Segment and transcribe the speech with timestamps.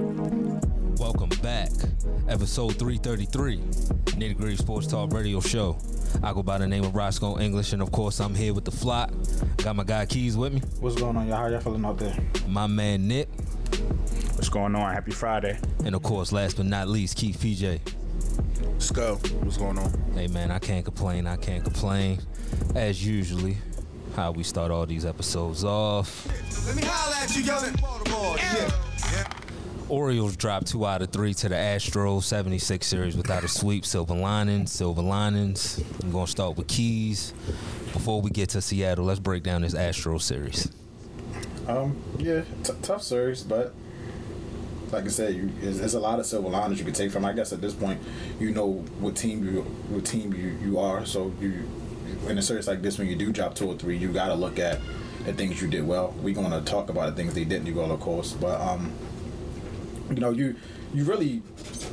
[0.00, 1.70] Welcome back.
[2.28, 5.76] Episode 333, Nitty Gritty Sports Talk Radio Show.
[6.22, 8.70] I go by the name of Roscoe English, and of course, I'm here with the
[8.70, 9.10] flock.
[9.58, 11.38] Got my guy Keys with me, What's going on, y'all?
[11.38, 12.16] How y'all feeling out there?
[12.46, 13.28] my man Nick,
[14.34, 14.92] What's going on?
[14.94, 15.58] Happy Friday.
[15.84, 17.80] and of course, last but not least, Keith PJ.
[18.62, 19.16] Let's go.
[19.16, 19.90] What's going on?
[20.14, 21.26] Hey man, I can't complain.
[21.26, 22.20] I can't complain.
[22.74, 23.56] As usually,
[24.16, 26.26] how we start all these episodes off.
[26.66, 28.36] Let me holler at you, young in Baltimore.
[28.38, 28.70] Yeah.
[29.88, 33.86] Orioles dropped two out of three to the Astros 76 series without a sweep.
[33.86, 35.82] Silver linings, silver linings.
[36.02, 37.32] I'm gonna start with Keys.
[37.92, 40.70] Before we get to Seattle, let's break down this Astros series.
[41.66, 43.74] Um, yeah, t- tough series, but
[44.92, 47.24] like I said, you there's a lot of silver linings you can take from.
[47.24, 48.00] I guess at this point,
[48.40, 51.04] you know what team you what team you, you are.
[51.04, 51.68] So you
[52.28, 54.34] in a series like this, when you do drop two or three, you got to
[54.34, 54.80] look at
[55.24, 56.14] the things you did well.
[56.22, 58.92] We're going to talk about the things they didn't do well, of course, but um,
[60.10, 60.56] you know you
[60.94, 61.42] you really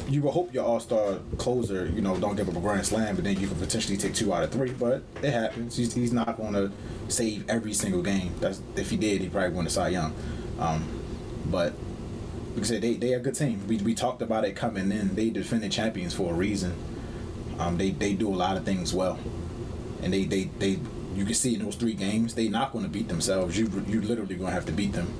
[0.07, 3.15] you will hope your all star closer, you know, don't give up a grand slam,
[3.15, 4.71] but then you can potentially take two out of three.
[4.71, 5.75] But it happens.
[5.75, 6.71] He's, he's not going to
[7.07, 8.33] save every single game.
[8.39, 10.13] That's if he did, he probably the Cy Young.
[10.59, 10.87] Um,
[11.47, 11.73] but
[12.63, 13.65] said, they they a good team.
[13.67, 15.15] We, we talked about it coming in.
[15.15, 16.73] They defended champions for a reason.
[17.59, 19.19] Um, they they do a lot of things well,
[20.01, 20.79] and they they they
[21.15, 23.57] you can see in those three games they not going to beat themselves.
[23.57, 25.13] You you literally going to have to beat them.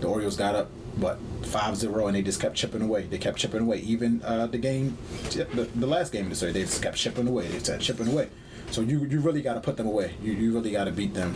[0.00, 3.02] The Orioles got up what 5-0 and they just kept chipping away.
[3.02, 3.78] They kept chipping away.
[3.78, 4.96] Even uh, the game,
[5.30, 7.48] the, the last game of the they just kept chipping away.
[7.48, 8.28] They kept chipping away.
[8.70, 10.14] So you you really got to put them away.
[10.22, 11.34] You you really got to beat them.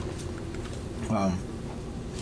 [1.11, 1.39] Um,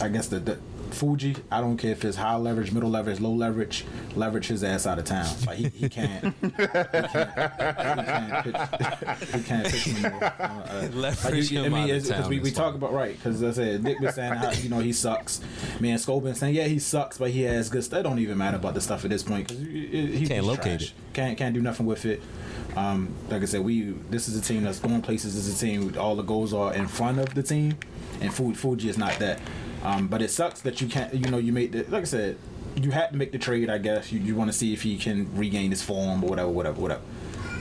[0.01, 0.59] I guess the, the
[0.97, 1.37] Fuji.
[1.51, 3.85] I don't care if it's high leverage, middle leverage, low leverage.
[4.15, 5.27] Leverage his ass out of town.
[5.47, 6.35] Like he, he can't.
[6.41, 6.67] he can't.
[6.87, 10.25] He can't pitch, he can't pitch no more.
[10.25, 13.17] Uh, uh, Leverage you- him out of it's- 'cause town we, we talk about right
[13.17, 15.41] because I said Nick was saying how you know he sucks.
[15.81, 17.85] Man, Scobin saying yeah he sucks, but he has good.
[17.85, 18.01] stuff.
[18.01, 20.83] It don't even matter about the stuff at this point because he Can't locate trash.
[20.91, 20.93] it.
[21.13, 22.23] Can't can't do nothing with it.
[22.77, 25.35] Um, like I said, we this is a team that's going places.
[25.35, 25.95] This is a team.
[25.99, 27.77] All the goals are in front of the team,
[28.21, 29.41] and Fuji is not that.
[29.87, 31.15] Um, but it sucks that you can't.
[31.15, 32.39] You know, you made the like I said,
[32.75, 33.71] you had to make the trade.
[33.71, 36.49] I guess you, you want to see if he can regain his form or whatever,
[36.49, 37.03] whatever, whatever.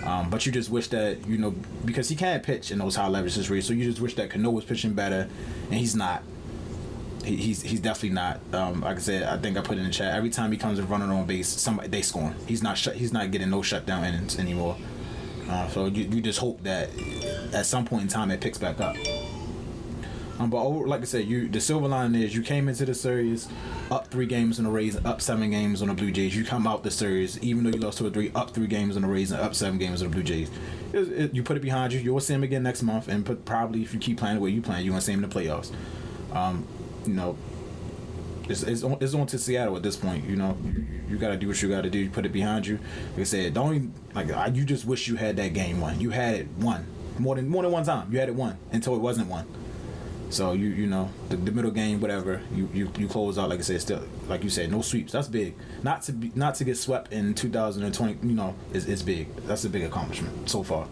[0.03, 1.52] Um, but you just wish that you know
[1.86, 3.68] because he can't pitch in those high leverage situations.
[3.68, 5.30] So you just wish that Cano was pitching better,
[5.66, 6.24] and he's not.
[7.24, 8.40] He, he's he's definitely not.
[8.53, 10.16] Um, like I said, I think I put in the chat.
[10.16, 12.34] Every time he comes and running on base, somebody they scoring.
[12.47, 12.96] He's not shut.
[12.96, 14.78] He's not getting no shutdown innings anymore.
[15.47, 16.90] Uh, so you, you just hope that
[17.53, 18.96] at some point in time it picks back up.
[20.38, 23.47] Um, but like I said, you the silver lining is you came into the series
[23.90, 26.35] up three games on the Rays, up seven games on the Blue Jays.
[26.35, 28.97] You come out the series even though you lost two or three, up three games
[28.97, 30.50] on the Rays and up seven games on the Blue Jays.
[30.91, 32.00] It- it- you put it behind you.
[32.00, 34.50] You'll see him again next month, and put, probably if you keep playing the way
[34.50, 35.72] you playing, you're gonna see him in the playoffs.
[36.34, 36.68] Um,
[37.07, 37.38] you know,
[38.50, 40.25] it's, it's, on, it's on to Seattle at this point.
[40.28, 41.97] You know, you, you got to do what you got to do.
[42.00, 42.78] You put it behind you.
[43.13, 46.00] Like I said, don't even, like I, you just wish you had that game won.
[46.01, 46.85] You had it won
[47.18, 48.12] more than more than one time.
[48.12, 49.47] You had it won until it wasn't won.
[50.30, 53.50] So you you know the, the middle game, whatever you, you you close out.
[53.50, 55.13] Like I said, still like you said, no sweeps.
[55.13, 55.56] That's big.
[55.84, 58.28] Not to be not to get swept in 2020.
[58.28, 59.34] You know, is is big.
[59.47, 60.88] That's a big accomplishment so far.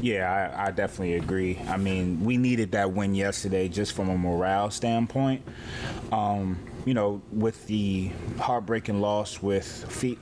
[0.00, 1.58] Yeah, I, I definitely agree.
[1.66, 5.40] I mean, we needed that win yesterday just from a morale standpoint.
[6.12, 9.66] Um, you know, with the heartbreaking loss with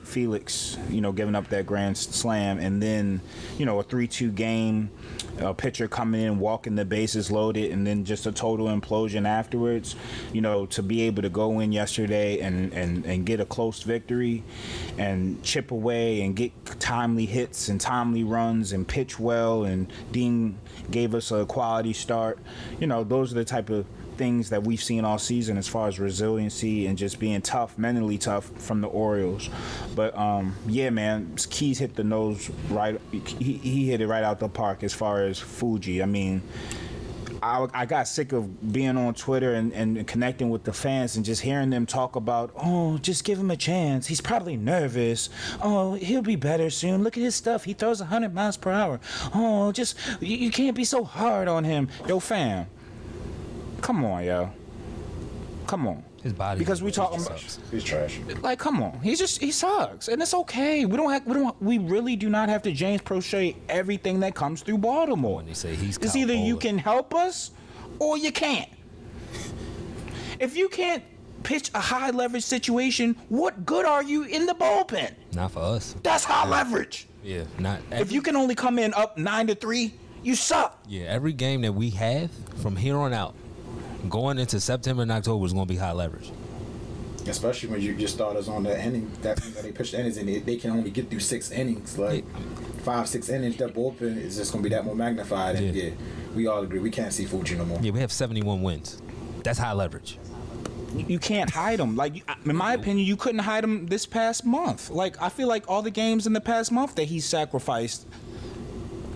[0.03, 3.21] Felix, you know, giving up that grand slam, and then,
[3.57, 4.89] you know, a 3 2 game,
[5.39, 9.95] a pitcher coming in, walking the bases loaded, and then just a total implosion afterwards.
[10.31, 13.83] You know, to be able to go in yesterday and, and, and get a close
[13.83, 14.43] victory
[14.97, 20.57] and chip away and get timely hits and timely runs and pitch well, and Dean
[20.91, 22.39] gave us a quality start.
[22.79, 23.85] You know, those are the type of
[24.17, 28.17] things that we've seen all season as far as resiliency and just being tough, mentally
[28.17, 29.49] tough from the Orioles.
[29.95, 32.99] But um, yeah, man, Keys hit the nose right.
[33.11, 36.01] He, he hit it right out the park as far as Fuji.
[36.01, 36.41] I mean.
[37.43, 41.25] I, I got sick of being on Twitter and, and connecting with the fans and
[41.25, 44.07] just hearing them talk about, oh, just give him a chance.
[44.07, 45.29] He's probably nervous.
[45.61, 47.03] Oh, he'll be better soon.
[47.03, 47.65] Look at his stuff.
[47.65, 49.01] He throws 100 miles per hour.
[49.35, 51.89] Oh, just, you, you can't be so hard on him.
[52.07, 52.67] Yo, fam,
[53.83, 54.49] come on, yo.
[55.67, 56.03] Come on.
[56.23, 57.59] His body Because we talking about- sucks.
[57.69, 58.17] He's trash.
[58.41, 58.99] Like, come on.
[59.01, 60.85] He's just he sucks, and it's okay.
[60.85, 64.33] We don't have we don't we really do not have to James Prochet everything that
[64.33, 65.35] comes through Baltimore.
[65.37, 67.51] When they say he's it's Kyle either you can help us
[67.99, 68.69] or you can't.
[70.39, 71.03] If you can't
[71.43, 75.13] pitch a high leverage situation, what good are you in the bullpen?
[75.33, 75.95] Not for us.
[76.03, 77.07] That's high leverage.
[77.21, 77.79] Yeah, not.
[77.91, 79.93] If you can only come in up nine to three,
[80.23, 80.79] you suck.
[80.87, 82.31] Yeah, every game that we have
[82.61, 83.35] from here on out,
[84.09, 86.31] going into September and October is going to be high leverage.
[87.27, 90.27] Especially when you just starters on the inning that, that they pitch the innings and
[90.27, 91.97] they, they can only get through six innings.
[91.97, 92.25] Like
[92.83, 95.55] five, six innings, that bullpen is just gonna be that more magnified.
[95.55, 95.83] And Yeah.
[95.85, 95.89] yeah,
[96.35, 97.79] we all agree we can't see Fuji no more.
[97.81, 99.01] Yeah, we have 71 wins.
[99.43, 100.17] That's high leverage.
[100.97, 101.95] You- You can't hide them.
[101.95, 104.89] Like in my opinion, you couldn't hide them this past month.
[104.89, 108.05] Like I feel like all the games in the past month that he sacrificed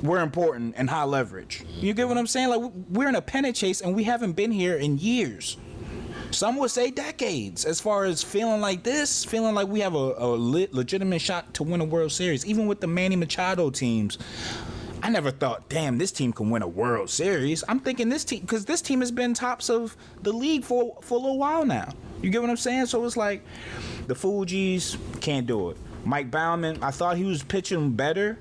[0.02, 1.64] were important and high leverage.
[1.80, 2.50] You get what I'm saying?
[2.50, 5.58] Like we're in a pennant chase and we haven't been here in years.
[6.32, 7.64] Some would say decades.
[7.66, 11.54] As far as feeling like this, feeling like we have a, a le- legitimate shot
[11.56, 14.18] to win a World Series, even with the Manny Machado teams.
[15.02, 17.64] I never thought, damn, this team can win a World Series.
[17.70, 21.18] I'm thinking this team, because this team has been tops of the league for for
[21.18, 21.94] a little while now.
[22.22, 22.88] You get what I'm saying?
[22.88, 23.42] So it's like
[24.08, 25.78] the Fuji's can't do it.
[26.04, 28.40] Mike Baumann, I thought he was pitching better,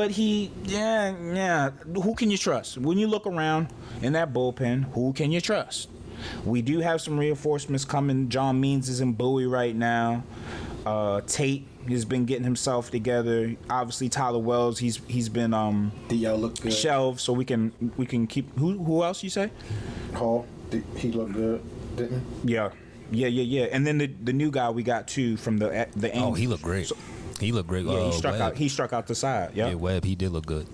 [0.00, 1.70] but he, yeah, yeah.
[2.02, 2.78] Who can you trust?
[2.78, 3.68] When you look around
[4.00, 5.90] in that bullpen, who can you trust?
[6.42, 8.30] We do have some reinforcements coming.
[8.30, 10.24] John Means is in Bowie right now.
[10.86, 13.54] Uh, Tate has been getting himself together.
[13.68, 16.72] Obviously, Tyler Wells, he's he's been um, DL look good.
[16.72, 18.58] shelved, so we can we can keep.
[18.58, 19.50] Who who else you say?
[20.14, 20.46] Hall,
[20.96, 21.62] he looked good,
[21.96, 22.54] didn't he?
[22.54, 22.70] Yeah,
[23.10, 23.68] yeah, yeah, yeah.
[23.70, 26.62] And then the the new guy we got too from the the Oh, he looked
[26.62, 26.90] great.
[27.40, 27.84] He looked great.
[27.86, 28.42] Yeah, uh, he struck Webb.
[28.42, 28.56] out.
[28.56, 29.52] He struck out the side.
[29.54, 29.68] Yeah.
[29.68, 30.66] yeah, Webb, he did look good.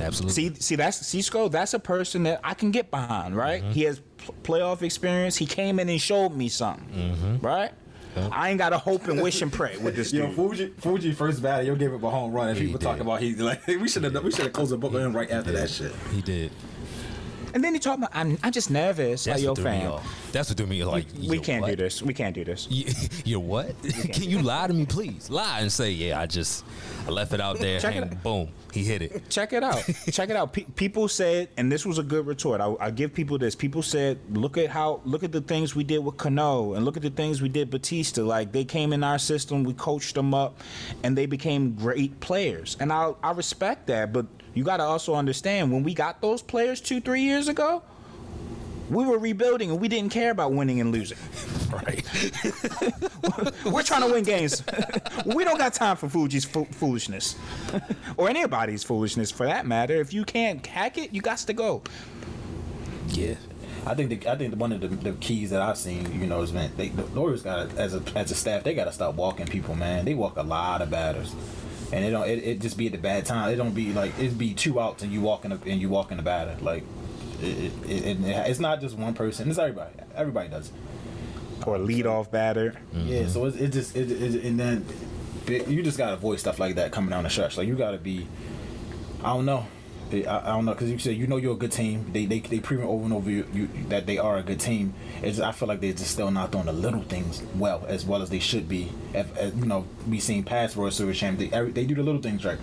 [0.00, 0.32] Absolutely.
[0.50, 1.48] See, see, that's Cisco.
[1.48, 3.62] That's a person that I can get behind, right?
[3.62, 3.72] Mm-hmm.
[3.72, 5.36] He has pl- playoff experience.
[5.36, 7.46] He came in and showed me something, Mm-hmm.
[7.46, 7.72] right?
[8.30, 10.36] I ain't got to hope and wish and pray with this Yo, dude.
[10.36, 12.48] Fuji, Fuji first batter, you'll give up a home run.
[12.50, 14.76] And He people talk about he like we should have we should have closed the
[14.78, 15.92] book on him right after that shit.
[16.12, 16.52] he did.
[17.54, 19.24] And then he talked about, I'm, I'm just nervous.
[19.24, 20.32] That's like, yo, what threw me fam, off.
[20.32, 21.06] That's what threw me like.
[21.16, 21.70] we yo, can't what?
[21.70, 22.02] do this.
[22.02, 22.66] We can't do this.
[22.68, 22.92] You,
[23.24, 23.80] you're what?
[24.12, 25.30] Can you lie to me, please?
[25.30, 26.64] Lie and say, yeah, I just
[27.06, 27.78] I left it out there.
[27.78, 28.22] Check it out.
[28.24, 29.30] boom, he hit it.
[29.30, 29.88] Check it out.
[30.10, 30.52] Check it out.
[30.52, 32.60] Pe- people said, and this was a good retort.
[32.60, 33.54] I, I give people this.
[33.54, 36.96] People said, look at how, look at the things we did with Cano, and look
[36.96, 38.24] at the things we did Bautista.
[38.24, 40.60] Like they came in our system, we coached them up,
[41.04, 42.76] and they became great players.
[42.80, 44.12] And I, I respect that.
[44.12, 47.82] But you got to also understand when we got those players two, three years ago.
[48.90, 51.18] We were rebuilding and we didn't care about winning and losing.
[51.74, 52.04] Right.
[53.64, 54.62] We're trying to win games.
[55.26, 57.34] we don't got time for Fuji's fo- foolishness,
[58.16, 59.94] or anybody's foolishness for that matter.
[59.94, 61.82] If you can't hack it, you got to go.
[63.08, 63.34] yeah.
[63.86, 66.42] I think the, I think one of the, the keys that I've seen, you know,
[66.42, 69.16] is man, they, the lawyers got as a as a staff, they got to stop
[69.16, 70.04] walking people, man.
[70.04, 71.34] They walk a lot of batters,
[71.92, 73.50] and it don't it, it just be at the bad time.
[73.52, 76.16] It don't be like it be two outs and you walking up and you walking
[76.16, 76.56] the batter.
[76.60, 76.84] Like
[77.40, 79.48] it, it, it, it's not just one person.
[79.50, 79.92] It's everybody.
[80.14, 80.68] Everybody does.
[80.68, 81.66] it.
[81.66, 82.74] Or lead off batter.
[82.92, 83.26] Yeah.
[83.28, 84.84] So it's it just it, it, and then
[85.46, 87.56] you just gotta avoid stuff like that coming down the stretch.
[87.56, 88.26] Like you gotta be.
[89.22, 89.66] I don't know.
[90.26, 92.10] I, I don't know because you said you know you're a good team.
[92.12, 94.94] They they they proven over and over you, you, that they are a good team.
[95.22, 98.22] It's, I feel like they're just still not doing the little things well as well
[98.22, 98.92] as they should be.
[99.12, 101.38] If, as, you know, we seen past World Series champ.
[101.38, 102.58] They every, they do the little things right.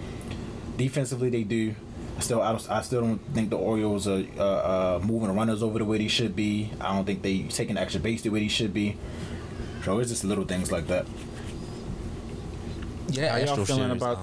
[0.78, 1.76] Defensively, they do.
[2.18, 5.34] I still I, don't, I still don't think the Orioles are uh, uh, moving the
[5.34, 6.72] runners over the way they should be.
[6.80, 8.98] I don't think they taking the extra base the way they should be.
[9.84, 11.08] So it's just little things like that.
[13.10, 14.18] Yeah, How y'all feeling about-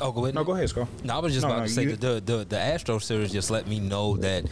[0.00, 0.34] oh, go ahead.
[0.34, 0.88] No, go ahead, Skull.
[1.04, 3.50] No, I was just No, about no, to say the, the the Astro series just
[3.50, 4.44] let me know that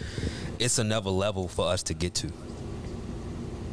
[0.58, 2.32] it's another level for us to get to.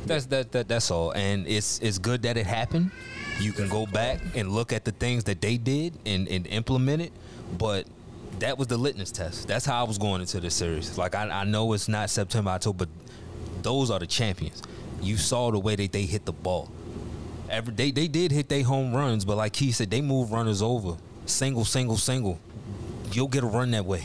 [0.05, 2.91] That's that, that that's all, and it's it's good that it happened.
[3.39, 7.01] You can go back and look at the things that they did and, and implement
[7.01, 7.11] it,
[7.57, 7.87] but
[8.39, 9.47] that was the litmus test.
[9.47, 10.97] That's how I was going into this series.
[10.97, 12.89] Like I, I know it's not September, October, but
[13.63, 14.61] those are the champions.
[15.01, 16.69] You saw the way that they hit the ball.
[17.49, 20.61] Every they they did hit their home runs, but like he said, they move runners
[20.61, 20.97] over.
[21.25, 22.39] Single, single, single.
[23.11, 24.03] You'll get a run that way.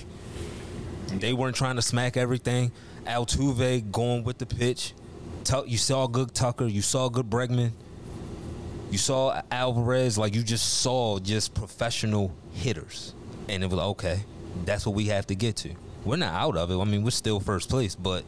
[1.09, 2.71] They weren't trying to smack everything.
[3.07, 4.93] Altuve going with the pitch.
[5.67, 6.67] You saw good Tucker.
[6.67, 7.71] You saw good Bregman.
[8.91, 10.19] You saw Alvarez.
[10.19, 13.15] Like you just saw just professional hitters,
[13.49, 14.21] and it was like, okay.
[14.65, 15.71] That's what we have to get to.
[16.05, 16.79] We're not out of it.
[16.79, 18.25] I mean, we're still first place, but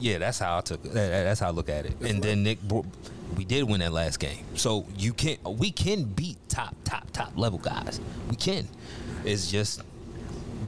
[0.00, 0.82] yeah, that's how I took.
[0.82, 2.00] That, that's how I look at it.
[2.00, 2.58] and then Nick,
[3.36, 7.32] we did win that last game, so you can we can beat top top top
[7.36, 8.00] level guys.
[8.30, 8.66] We can.
[9.24, 9.82] It's just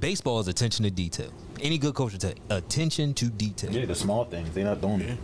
[0.00, 1.32] baseball is attention to detail.
[1.60, 3.70] Any good coach will tell you, attention to detail.
[3.72, 4.50] Yeah, the small things.
[4.50, 5.18] They're not doing it.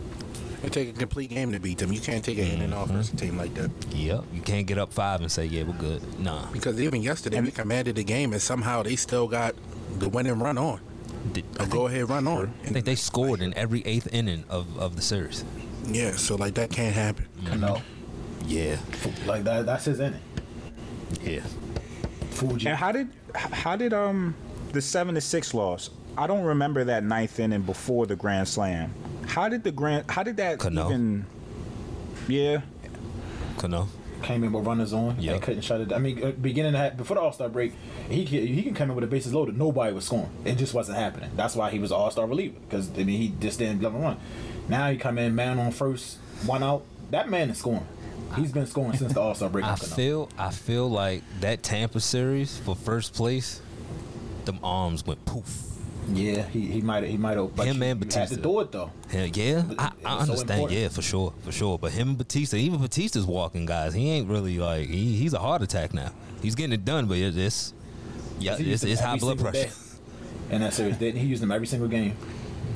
[0.63, 1.93] It take a complete game to beat them.
[1.93, 3.69] You can't take an in and offensive team like that.
[3.93, 4.23] Yep.
[4.33, 6.19] You can't get up five and say, yeah, we're good.
[6.19, 6.51] Nah.
[6.51, 9.53] Because even yesterday we commanded the game and somehow they still got
[9.99, 10.79] the winning run on.
[11.31, 12.53] Did- A go ahead run on.
[12.63, 15.45] I think they scored in every eighth inning of, of the series.
[15.87, 17.27] Yeah, so like that can't happen.
[17.59, 17.81] No,
[18.45, 18.77] Yeah,
[19.25, 19.65] like that.
[19.65, 20.19] That's his inning.
[21.21, 21.41] yeah.
[22.31, 22.67] Fuji.
[22.67, 24.35] And how did how did um
[24.73, 25.89] the seven to six loss?
[26.17, 28.93] I don't remember that ninth inning before the grand slam.
[29.27, 30.09] How did the grand?
[30.09, 30.87] How did that Cano.
[30.89, 31.25] even?
[32.27, 32.61] Yeah,
[33.57, 33.87] Cano.
[34.23, 35.33] Came in with runners on Yep.
[35.33, 35.93] and couldn't shut it.
[35.93, 37.73] I mean, uh, beginning that- before the All Star break,
[38.09, 39.57] he can, he can come in with the bases loaded.
[39.57, 40.29] Nobody was scoring.
[40.45, 41.29] It just wasn't happening.
[41.35, 44.17] That's why he was All Star reliever because I mean he just didn't him run.
[44.69, 46.83] Now he come in man on first, one out.
[47.11, 47.85] That man is scoring.
[48.35, 49.63] He's been scoring since the All Star break.
[49.65, 53.61] I feel I feel like that Tampa series for first place,
[54.45, 55.63] them arms went poof.
[56.13, 57.55] Yeah, he he might he might have.
[57.55, 58.91] But Him you, and you had to do it though.
[59.13, 60.71] Yeah, yeah, It- I, I was so understand.
[60.71, 61.77] yeah, for sure, for sure.
[61.77, 63.93] But him and Bautista, even Bautista's walking guys.
[63.93, 66.11] He ain't really like he, he's a heart attack now.
[66.41, 67.73] He's getting it done, but it- it's
[68.39, 69.69] yeah, it's, it's high blood pressure.
[70.49, 71.27] And In that series, didn't he?
[71.27, 72.15] Used them every single game.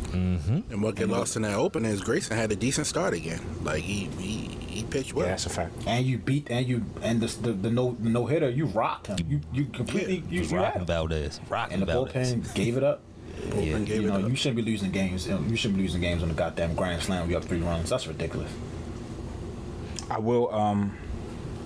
[0.09, 0.71] Mm-hmm.
[0.71, 3.39] And what get lost in that opener is Grayson had a decent start again.
[3.63, 5.25] Like he he, he pitched well.
[5.25, 5.73] yeah, that's a fact.
[5.87, 8.49] And you beat and you and the the, the no the no hitter.
[8.49, 9.19] You rocked him.
[9.29, 10.87] You you completely Yeah, you, Just you had rocking him.
[10.87, 12.33] Valdez, rocking And the Valdez.
[12.35, 13.01] bullpen gave it up.
[13.55, 13.79] Yeah.
[13.79, 14.29] gave you it know, up.
[14.29, 15.27] you shouldn't be losing games.
[15.27, 17.27] You, shouldn't be losing games on the goddamn grand slam.
[17.29, 17.89] You have three runs.
[17.89, 18.51] That's ridiculous.
[20.09, 20.53] I will.
[20.53, 20.97] Um,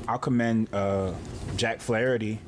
[0.07, 1.13] I'll commend uh,
[1.55, 2.39] Jack Flaherty.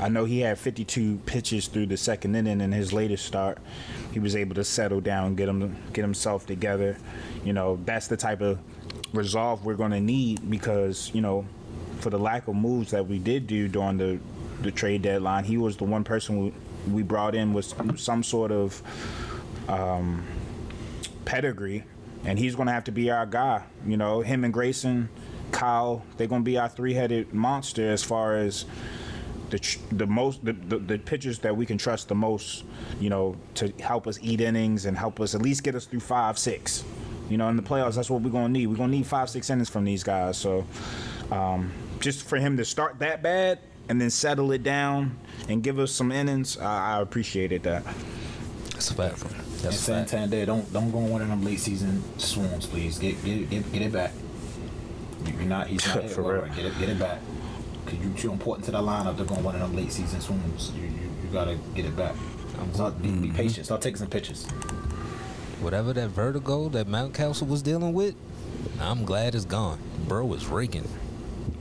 [0.00, 3.58] I know he had 52 pitches through the second inning in his latest start.
[4.12, 6.96] He was able to settle down, get him, get himself together.
[7.44, 8.58] You know, that's the type of
[9.12, 11.46] resolve we're going to need because you know,
[12.00, 14.18] for the lack of moves that we did do during the
[14.62, 16.52] the trade deadline, he was the one person we,
[16.86, 18.82] we brought in with some sort of
[21.24, 21.84] pedigree,
[22.24, 23.62] and he's going to have to be our guy.
[23.86, 25.08] You know, him and Grayson,
[25.52, 28.64] Kyle, they're going to be our three-headed monster as far as
[29.50, 32.64] the the most the, the, the pitchers that we can trust the most.
[33.00, 36.00] You know, to help us eat innings and help us at least get us through
[36.00, 36.84] five, six.
[37.28, 38.68] You know, in the playoffs, that's what we're going to need.
[38.68, 40.38] We're going to need five, six innings from these guys.
[40.38, 40.64] So,
[41.32, 45.16] um, just for him to start that bad and then settle it down
[45.48, 47.84] and give us some innings, I, I appreciated that.
[48.70, 49.22] That's a fact.
[49.22, 50.08] And That's a fact.
[50.10, 52.98] Santander, don't don't go on one of them late season swoons, please.
[52.98, 54.12] Get get get, get it back.
[55.24, 55.66] You- You're not.
[55.68, 56.08] He's not here.
[56.10, 56.54] For Well, real.
[56.54, 57.20] Get it get it back.
[57.86, 60.20] Cause you too important to the lineup to go on one of them late season
[60.20, 60.72] swoons.
[60.76, 62.14] You you, you gotta get it back.
[62.74, 63.22] Start, be, Mm-hmm.
[63.22, 63.66] be patient.
[63.66, 64.46] Start taking some pitches.
[65.60, 68.14] Whatever that vertigo that Mountcastle was dealing with,
[68.80, 69.78] I'm glad it's gone.
[70.08, 70.88] Bro is raking.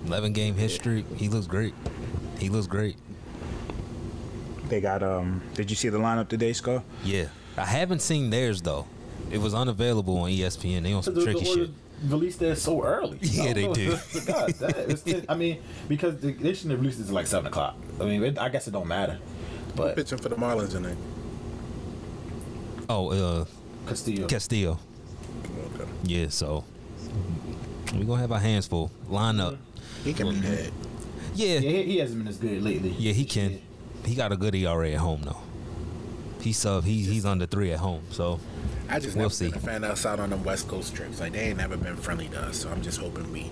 [0.07, 1.05] 11 game history.
[1.15, 1.73] He looks great.
[2.39, 2.97] He looks great.
[4.69, 5.41] They got um.
[5.53, 6.83] Did you see the lineup today, Scott?
[7.03, 7.27] Yeah.
[7.57, 8.87] I haven't seen theirs though.
[9.31, 10.83] It was unavailable on ESPN.
[10.83, 11.71] They on some The- the tricky order shit.
[12.07, 13.17] Released that so early.
[13.21, 13.73] Yeah, they know.
[13.73, 13.91] do.
[14.25, 17.47] God, that, ten, I mean, because they, they shouldn't have released it to like seven
[17.47, 17.77] o'clock.
[18.01, 19.17] I mean, it, I guess it don't matter.
[19.75, 20.97] But Pitching for the Mariners tonight.
[22.89, 23.45] Oh, uh,
[23.87, 24.79] Castillo, Castillo.
[25.75, 25.89] Okay.
[26.03, 26.65] Yeah, so
[27.93, 28.91] we're gonna have our hands full.
[29.07, 29.55] Line up.
[30.03, 30.71] He can be dead.
[31.35, 31.47] Yeah.
[31.47, 32.89] yeah, Yeah, he, he hasn't been as good lately.
[32.97, 33.61] Yeah, he can.
[34.05, 35.37] He got a good ERA at home though.
[36.41, 38.39] He sub he he's under three at home, so
[38.87, 39.49] I just We'll never see.
[39.49, 41.19] been a fan outside on them West Coast trips.
[41.19, 42.57] Like they ain't never been friendly to us.
[42.57, 43.49] So I'm just hoping we.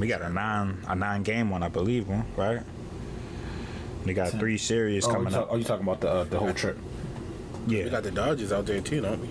[0.00, 2.62] We got a nine a nine game one, I believe, one right?
[4.06, 5.48] We got three series Oh, you coming talk, up.
[5.50, 6.78] oh, you talking about the uh, the whole trip?
[7.66, 9.28] Yeah, we got the Dodgers out there too, don't we?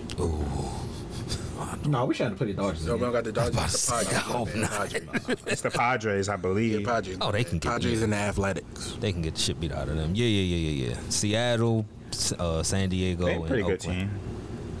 [1.86, 2.86] No, we shouldn't play the Dodgers.
[2.86, 3.04] No, we again.
[3.04, 3.54] don't got the Dodgers.
[3.54, 4.08] about The Padres.
[4.08, 4.60] say, I hope man.
[4.62, 4.70] not.
[4.70, 5.36] Padres.
[5.46, 6.84] it's the Padres, I Yeah, believe.
[6.86, 7.18] Padres.
[7.20, 8.96] Oh, they can get Padres the- and the Athletics.
[9.00, 10.12] they can get the shit beat out of them.
[10.14, 10.96] Yeah, yeah, yeah, yeah, yeah.
[11.10, 11.84] Seattle,
[12.38, 13.98] uh, San Diego, They're and pretty good Oakland.
[14.00, 14.10] team.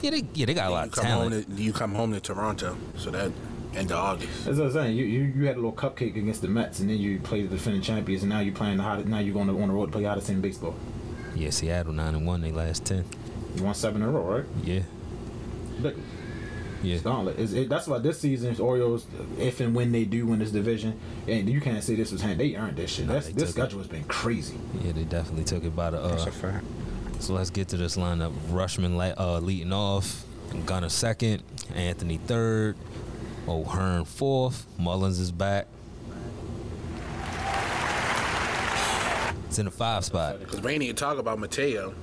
[0.02, 1.56] Yeah, they yeah they got a lot of come home talent.
[1.56, 3.32] to you come home to Toronto, so that
[3.74, 4.44] end of August.
[4.44, 4.96] That's what I'm saying.
[4.98, 7.56] You, you you had a little cupcake against the Mets, and then you played the
[7.56, 9.08] defending champions, and now you're playing the hottest.
[9.08, 10.74] Now you're going to on the road to play hottest team in baseball.
[11.34, 12.42] Yeah, Seattle nine and one.
[12.42, 13.04] They last ten.
[13.56, 14.44] You won seven in a row, right?
[14.62, 14.80] Yeah,
[15.80, 15.96] Look,
[16.84, 16.94] yeah.
[16.94, 17.38] it's gauntlet.
[17.38, 19.06] It, that's why this season, Orioles,
[19.38, 22.38] if and when they do win this division, and you can't say this was hand.
[22.38, 23.06] They earned this shit.
[23.06, 23.52] Nah, That's, this took it.
[23.52, 24.58] schedule has been crazy.
[24.82, 26.00] Yeah, they definitely took it by the.
[26.00, 26.64] Uh, That's a fact.
[27.20, 28.32] so let's get to this lineup.
[28.50, 30.24] Rutschman uh, leading off,
[30.66, 31.42] Gunnar second,
[31.74, 32.76] Anthony third,
[33.48, 34.66] O'Hearn fourth.
[34.78, 35.66] Mullins is back.
[39.46, 40.40] It's in the five spot.
[40.40, 41.94] Because we ain't even talk about Mateo.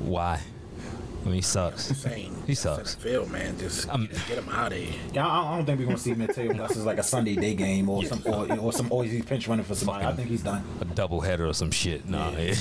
[0.00, 0.40] Why?
[1.22, 1.84] I mean, he sucks.
[1.96, 2.96] Saying He sucks.
[2.96, 4.92] Phil, man, just, I'm- just get him out of here.
[5.12, 7.54] Yeah, I, I don't think we're gonna see Mateo unless it's like a Sunday day
[7.54, 10.04] game or some or, or some or he's pinch running for somebody.
[10.04, 10.64] I think he's done.
[10.80, 12.08] A double header or some shit.
[12.08, 12.54] Nah, I-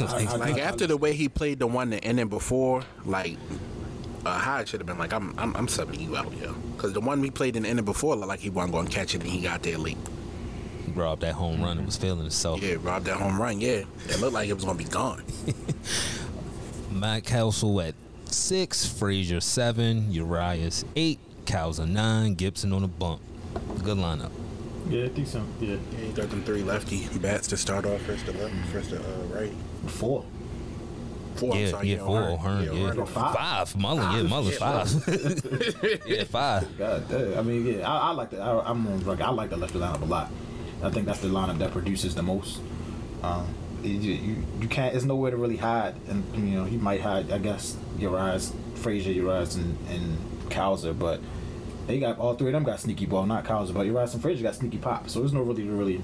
[0.00, 3.36] I- Like after the way he played the one that ended before, like
[4.24, 6.52] uh, Hyde should have been like, I'm, I'm, I'm subbing you out, yo.
[6.76, 8.92] Because the one we played in the inning before, looked like he wasn't going to
[8.92, 9.96] catch it, and he got there late.
[10.84, 12.60] he robbed that home run and was feeling himself.
[12.60, 13.60] Yeah, robbed that home run.
[13.60, 15.22] Yeah, it looked like it was going to be gone.
[17.00, 23.20] Mountcastle at six, Frazier seven, Urias eight, Cowser nine, Gibson on the bump.
[23.82, 24.30] Good lineup.
[24.88, 25.48] Yeah, decent.
[25.60, 28.90] Yeah, Yeah, you got them three lefty bats to start off first to left, first
[28.90, 29.52] to uh, right.
[29.86, 30.24] four.
[31.36, 31.54] Four.
[31.56, 32.22] Yeah, sorry, yeah, four.
[32.22, 32.38] O'Hearn.
[32.38, 33.06] Hearn, yeah, O'Hearn.
[33.06, 33.76] Five.
[33.76, 34.88] Mullen, yeah, Mullen's five.
[36.06, 36.78] yeah, five.
[36.78, 37.38] God, damn.
[37.38, 38.40] I mean, yeah, I, I like the.
[38.40, 39.22] I, I'm on record.
[39.22, 40.30] I like the lefty lineup a lot.
[40.82, 42.60] I think that's the lineup that produces the most.
[43.22, 43.46] Um,
[43.88, 44.92] you, you you can't.
[44.92, 47.30] There's nowhere to really hide, and you know you might hide.
[47.30, 50.18] I guess Urias, Frazier, Urias, and and
[50.50, 51.20] Cowser, but
[51.86, 53.26] they got all three of them got sneaky ball.
[53.26, 55.08] Not Cowser, but Urias and Frazier got sneaky pop.
[55.08, 56.02] So there's no really really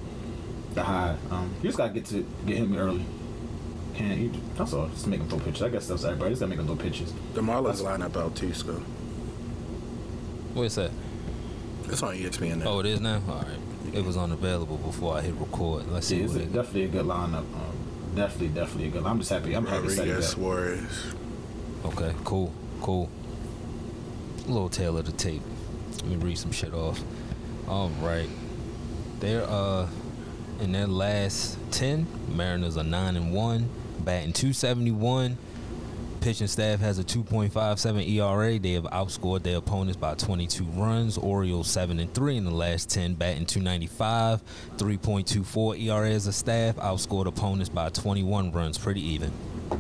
[0.74, 1.16] to hide.
[1.30, 3.04] Um, you just gotta get to get him early.
[3.94, 4.32] Can't you?
[4.56, 4.88] That's all.
[4.88, 5.62] Just make him throw pitches.
[5.62, 6.30] I guess that's everybody.
[6.30, 7.12] Just gotta make him throw pitches.
[7.34, 8.74] The Mariners lineup out too, Sco.
[10.54, 10.90] What's that?
[11.86, 12.70] It's on ESPN now.
[12.70, 13.20] Oh, it is now.
[13.28, 13.61] All right.
[13.92, 15.86] It was unavailable before I hit record.
[15.90, 16.18] Let's see.
[16.18, 17.38] Yeah, it's what a, it- definitely a good lineup.
[17.38, 17.76] Um,
[18.14, 19.04] definitely, definitely a good.
[19.06, 19.54] I'm just happy.
[19.54, 20.32] I'm happy to say Rodriguez, that.
[20.32, 21.14] Suarez.
[21.84, 23.10] Okay, cool, cool.
[24.46, 25.42] A little tail of the tape.
[25.96, 27.00] Let me read some shit off.
[27.68, 28.28] All right,
[29.20, 29.88] they're uh
[30.60, 32.06] in their last ten.
[32.28, 33.68] Mariners are nine and one,
[34.00, 35.36] batting two seventy one.
[36.22, 38.58] Pitching staff has a 2.57 ERA.
[38.58, 41.18] They have outscored their opponents by 22 runs.
[41.18, 44.40] Orioles 7 and 3 in the last 10, batting 295.
[44.76, 46.76] 3.24 ERA as a staff.
[46.76, 48.78] Outscored opponents by 21 runs.
[48.78, 49.32] Pretty even.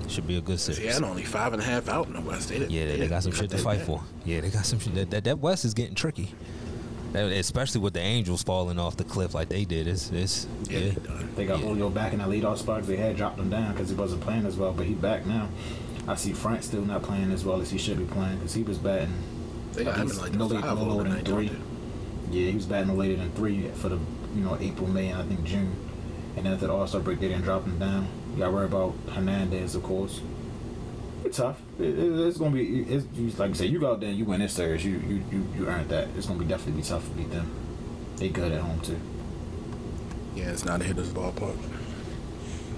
[0.08, 0.80] Should be a good series.
[0.82, 2.48] Yeah, and only five and a half out in the West.
[2.48, 3.86] They didn't, Yeah, they, they didn't got some shit to fight bad.
[3.86, 4.02] for.
[4.24, 4.94] Yeah, they got some shit.
[4.96, 6.34] That, that, that West is getting tricky.
[7.12, 9.86] That- especially with the Angels falling off the cliff like they did.
[9.86, 10.90] It's, it's Yeah, yeah.
[10.92, 11.28] they done.
[11.36, 11.66] They got Yeah.
[11.66, 12.82] Julio back in that leadoff spot.
[12.82, 15.48] They had dropped him down because he wasn't playing as well, but he back now.
[16.08, 18.62] I see Frank still not playing as well as he should be playing because he
[18.62, 19.12] was batting.
[19.72, 21.50] They got him in like no later, no lower than three.
[22.30, 23.98] Yeah, he was batting no later than three for the
[24.34, 25.74] you know April, May, and I think June.
[26.36, 28.08] And then after the All Star break, they didn't drop him down.
[28.32, 30.20] You got to worry about Hernandez, of course.
[31.24, 31.60] It's tough.
[31.78, 32.82] It, it, it's gonna be.
[32.82, 34.84] It's, it's like you say, you go out there and you win this series.
[34.84, 36.08] You you you, you earned that.
[36.16, 37.50] It's gonna be definitely be tough to beat them.
[38.16, 38.98] They good at home too.
[40.34, 41.56] Yeah, it's not a hitter's ballpark.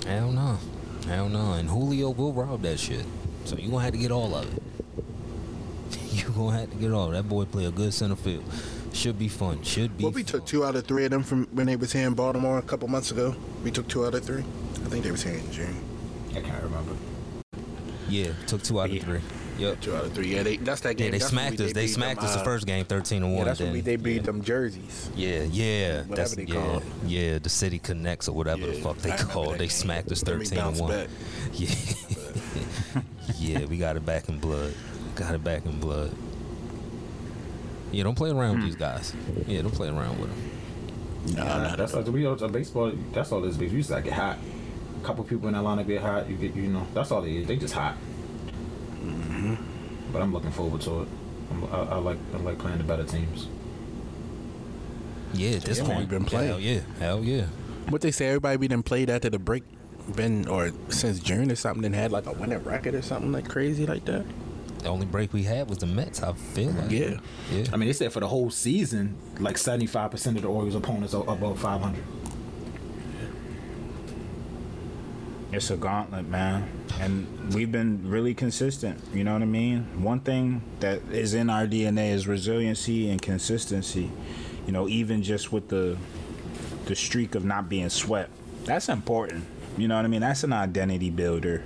[0.05, 0.59] Hell no.
[1.07, 1.53] Hell no.
[1.53, 3.05] And Julio will rob that shit.
[3.45, 4.63] So you gonna have to get all of it.
[6.13, 7.11] you gonna have to get all.
[7.11, 8.45] That boy play a good center field.
[8.93, 9.63] Should be fun.
[9.63, 10.05] Should be.
[10.05, 10.33] Well, we fun.
[10.33, 12.63] took two out of three of them from when they was here in Baltimore a
[12.63, 13.35] couple months ago.
[13.63, 14.45] We took two out of three.
[14.75, 15.77] I think they was here in June.
[16.31, 16.93] I can't remember.
[18.09, 19.21] Yeah, took two out of three.
[19.59, 19.81] Yep.
[19.81, 20.35] Two out of three.
[20.35, 21.07] Yeah, they, that's that game.
[21.07, 21.73] Yeah, they That's smacked us.
[21.73, 23.37] They debuted smacked them, us the uh, first game, thirteen to one.
[23.39, 24.23] Yeah, that's when we then- debuted yeah.
[24.23, 25.11] them jerseys.
[25.15, 26.83] Yeah, yeah, Whatever that's they yeah, call it.
[27.07, 27.39] yeah.
[27.39, 29.51] The city connects or whatever the fuck they I call.
[29.53, 29.59] it.
[29.59, 29.71] They game.
[29.71, 30.91] smacked us thirteen to one.
[30.91, 31.09] back.
[31.53, 31.75] Yeah,
[33.61, 33.65] yeah.
[33.67, 34.75] We got it back in blood.
[35.15, 36.15] Got it back in blood.
[37.93, 38.61] Yeah, don't play around Hmm.
[38.63, 39.15] with these guys.
[39.47, 40.51] Yeah, don't play around with them.
[41.37, 42.93] No, Nah, that's like we a baseball.
[43.13, 43.73] That's all this is.
[43.73, 44.39] You just gotta get hot.
[45.01, 46.29] A couple people in that lineup get hot.
[46.29, 47.47] You get, you know, that's all it is.
[47.47, 47.97] They just hot.
[49.05, 49.55] Mm-hmm.
[50.13, 51.09] But I'm looking forward to it.
[51.51, 53.49] I'm, I, I like I like playing the better teams.
[55.35, 56.49] Yeah, at this Yeah, point, we've been playing.
[56.49, 57.47] Hell yeah, hell yeah.
[57.89, 59.65] What they say, everybody we done played after the break,
[60.15, 63.49] been or since June or something, and had like a winning record or something like
[63.49, 64.25] crazy like that.
[64.79, 66.23] The only break we had was the Mets.
[66.23, 66.91] I feel like.
[66.91, 67.19] Yeah.
[67.51, 67.65] yeah.
[67.73, 71.15] I mean, they said for the whole season, like 75 percent of the Orioles opponents
[71.15, 72.03] are above 500.
[75.55, 76.69] It's a gauntlet, man.
[76.99, 79.01] And we've been really consistent.
[79.15, 80.03] You know what I mean?
[80.03, 84.11] One thing that is in our DNA is resiliency and consistency.
[84.67, 85.97] You know, even just with the
[86.87, 88.31] the streak of not being swept.
[88.65, 89.45] That's important.
[89.79, 90.23] You know what I mean?
[90.23, 91.65] That's an identity builder,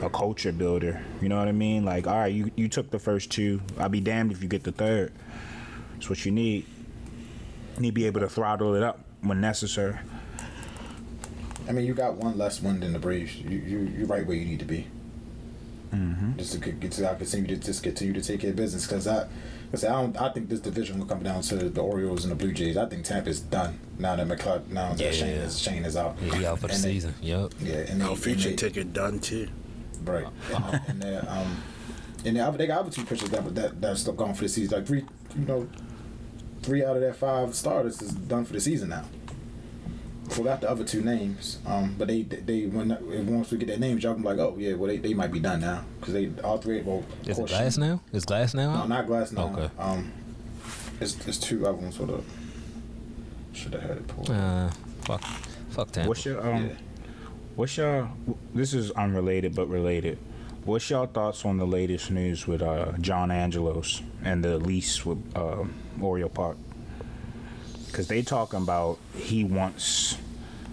[0.00, 1.04] a culture builder.
[1.20, 1.84] You know what I mean?
[1.84, 3.60] Like, all right, you, you took the first two.
[3.78, 5.12] I'll be damned if you get the third.
[5.92, 6.64] That's what you need.
[7.74, 9.98] You need to be able to throttle it up when necessary.
[11.68, 13.36] I mean, you got one less win than the Braves.
[13.36, 14.86] You you you're right where you need to be.
[15.92, 16.36] Mm-hmm.
[16.38, 18.86] Just to get get to I continue to just continue to take care of business
[18.86, 19.26] because I,
[19.70, 22.36] cause I don't I think this division will come down to the Orioles and the
[22.36, 22.76] Blue Jays.
[22.76, 25.10] I think Tampa's done now that McClut now that Yeah.
[25.12, 26.16] Shane is Shane is out.
[26.20, 27.14] Yeah, he out for the And they- season.
[27.22, 27.52] Yep.
[27.60, 29.48] Yeah, and Our they, future and they, ticket done too.
[30.04, 30.26] right.
[30.54, 31.56] And, and they um
[32.24, 34.76] and they, they got other two pitchers that that that's still gone for the season.
[34.78, 35.04] Like three,
[35.38, 35.68] you know,
[36.62, 39.04] three out of that five starters is done for the season now.
[40.30, 42.88] Forgot the other two names, um, but they they when
[43.26, 45.30] once we get their names, y'all can be like, oh yeah, well they, they might
[45.32, 46.82] be done now because they all three.
[46.82, 48.00] Well, of Is it course, Glasnow?
[48.12, 49.30] Is Glasnow No, not glass.
[49.32, 49.70] No, Okay.
[49.78, 50.12] um,
[51.00, 51.96] it's it's two other ones.
[51.96, 52.24] Hold up,
[53.52, 54.30] should have had it pulled.
[54.30, 54.68] Uh,
[55.02, 55.22] fuck,
[55.70, 56.08] fuck Tampa.
[56.08, 56.66] What's your um?
[56.66, 56.72] Yeah.
[57.54, 58.10] What's your?
[58.54, 60.18] This is unrelated but related.
[60.64, 65.18] What's your thoughts on the latest news with uh, John Angelos and the lease with
[65.36, 65.64] uh,
[66.00, 66.56] Oriole Park?
[67.86, 70.18] Because they talking about he wants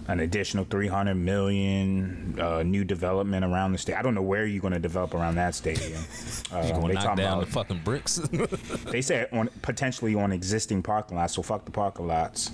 [0.06, 3.94] an additional 300 million uh, new development around the state.
[3.96, 6.02] I don't know where you're going to develop around that stadium.
[6.52, 8.16] Uh, You gonna they knock talking down the fucking bricks?
[8.90, 12.52] they said on potentially on existing parking lots, so fuck the parking lots.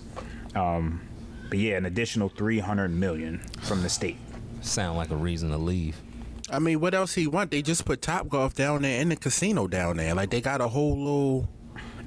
[0.54, 1.02] Um,
[1.50, 4.16] but yeah, an additional 300 million from the state.
[4.62, 6.00] Sound like a reason to leave.
[6.50, 7.50] I mean, what else he want?
[7.50, 10.14] They just put Top Golf down there and the casino down there.
[10.14, 11.48] Like they got a whole little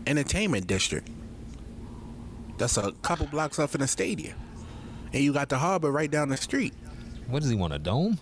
[0.07, 1.09] entertainment district.
[2.57, 4.37] That's a couple blocks up in the stadium,
[5.11, 6.73] and you got the harbor right down the street.
[7.27, 7.73] What does he want?
[7.73, 8.19] A dome?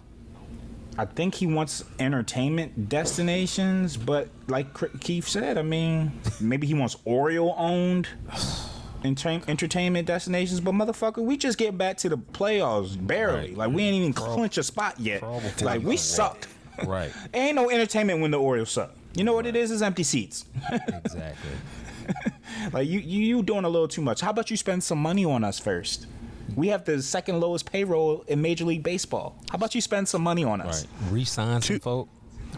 [0.97, 4.67] I think he wants entertainment destinations, but like
[4.99, 8.07] Keith said, I mean, maybe he wants Oriole owned
[9.03, 10.59] entertainment destinations.
[10.59, 13.49] But motherfucker, we just get back to the playoffs barely.
[13.49, 13.57] Right.
[13.57, 15.21] Like we ain't even clinch a spot yet.
[15.21, 16.47] Crawl Like we can suck.
[16.85, 17.11] Right.
[17.33, 18.91] Ain't no entertainment when the Orioles suck.
[19.13, 19.71] You know what it is?
[19.71, 20.45] Is empty seats.
[20.71, 21.51] Exactly.
[22.73, 24.21] Like you, you, you doing a little too much.
[24.21, 26.05] How about you spend some money on us first?
[26.55, 29.35] We have the second lowest payroll in Major League Baseball.
[29.49, 30.85] How about you spend some money on us?
[31.03, 31.11] Right.
[31.13, 32.09] Resign some folk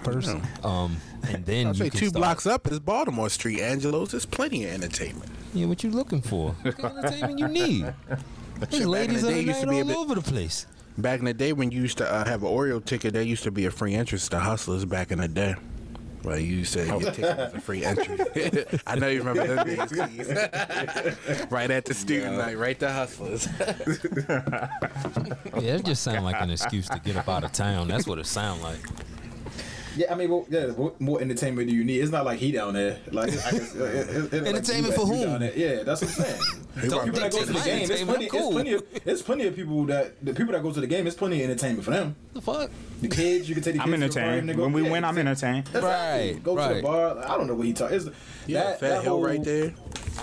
[0.02, 0.36] first.
[0.64, 0.98] Um,
[1.30, 2.20] and then I you say can two start.
[2.22, 4.12] blocks up is Baltimore Street, Angelo's.
[4.12, 5.30] There's plenty of entertainment.
[5.54, 6.52] Yeah, what you looking for?
[6.64, 7.94] What kind of entertainment you need?
[8.08, 8.20] There's
[8.60, 10.22] Shit, back in ladies the of day, the used to be all bit- over the
[10.22, 10.66] place.
[10.98, 13.44] Back in the day when you used to uh, have an Oriole ticket, there used
[13.44, 15.56] to be a free entrance to Hustlers back in the day.
[16.24, 18.18] Well, you said your ticket was a free entry.
[18.88, 20.08] I know you remember those days.
[20.08, 20.30] Keys.
[21.50, 23.48] right at the student night, right to Hustlers.
[25.62, 27.88] Yeah, it just sounds like an excuse to get up out of town.
[27.88, 28.80] That's what it sounds like.
[29.96, 30.68] Yeah, I mean, well, yeah.
[30.68, 32.00] What more entertainment do you need?
[32.00, 33.00] It's not like he down there.
[33.12, 35.30] Like I guess, uh, it, it, it, Entertainment like for you whom?
[35.30, 35.54] down there.
[35.56, 36.42] Yeah, that's what I'm saying.
[36.82, 38.40] People that go to the game, it's plenty, cool.
[38.40, 41.06] it's plenty of, it's plenty of people that the people that go to the game.
[41.06, 42.16] It's plenty of entertainment for them.
[42.34, 42.72] The fuck?
[43.02, 44.58] The kids, you can take the I'm kids to the entertained.
[44.58, 45.50] go- When we yeah, win, I'm exactly.
[45.60, 45.76] entertained.
[45.76, 46.32] Exactly.
[46.34, 46.84] Right, Go to the right.
[46.84, 47.18] bar.
[47.30, 48.14] I don't know what he talking.
[48.48, 49.74] Yeah, that, Fat that Hill whole, right there.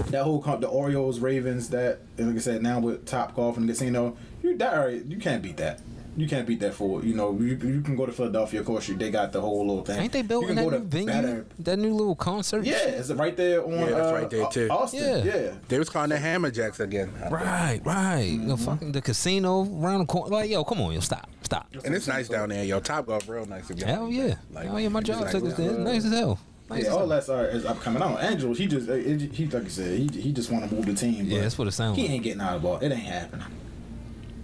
[0.09, 1.69] That whole con- the Orioles, Ravens.
[1.69, 5.57] That like I said, now with Top Golf and casino, you that you can't beat
[5.59, 5.81] that.
[6.21, 7.33] You can't beat that for you know.
[7.33, 8.61] You, you can go to Philadelphia.
[8.61, 10.01] Of course, you, they got the whole little thing.
[10.01, 11.07] Ain't they building that new venue?
[11.07, 12.65] better- That new little concert?
[12.67, 13.73] Yeah, it's right there on.
[13.73, 14.69] Yeah, that's uh, right there, too.
[14.71, 15.25] Austin.
[15.27, 15.35] Yeah.
[15.35, 15.55] Yeah.
[15.69, 17.11] They was calling the Hammerjacks again.
[17.31, 18.21] Right, right.
[18.21, 20.31] You know, fucking the casino around the corner.
[20.37, 21.67] Like, yo, come on, yo, stop, stop.
[21.85, 22.81] And it's nice down there, yo.
[22.81, 23.71] Top Golf real nice.
[23.71, 24.35] If y'all- Hell yeah.
[24.53, 25.71] Like, hell yeah, my job took us there.
[25.71, 26.39] It's nice as hell.
[26.69, 27.09] Nice Yeah, all hell.
[27.09, 28.03] that's uh, is upcoming.
[28.03, 28.21] I don't know.
[28.21, 30.87] Angelo, he just uh, it, he like I said, he he just want to move
[30.87, 31.25] the team.
[31.27, 32.11] Yeah, but that's what it sounds He like.
[32.13, 32.77] ain't getting out of the ball.
[32.79, 33.47] It ain't happening.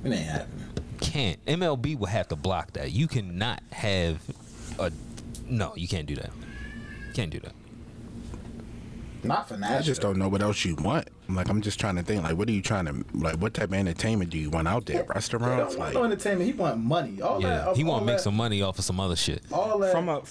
[0.04, 0.65] It ain't happening.
[1.00, 1.44] Can't.
[1.46, 2.92] MLB will have to block that.
[2.92, 4.20] You cannot have
[4.78, 4.90] a.
[5.48, 6.30] No, you can't do that.
[7.14, 7.52] Can't do that.
[9.22, 11.08] Not for I just don't know what else you want.
[11.28, 12.22] Like I'm just trying to think.
[12.22, 13.36] Like, what are you trying to like?
[13.36, 15.02] What type of entertainment do you want out there?
[15.02, 15.74] He Restaurants?
[15.74, 16.46] don't want Like, no entertainment.
[16.50, 17.20] He want money.
[17.20, 17.76] All Yeah, that.
[17.76, 19.42] he want to make that- some money off of some other shit.
[19.52, 19.90] All that.
[19.92, 20.22] From a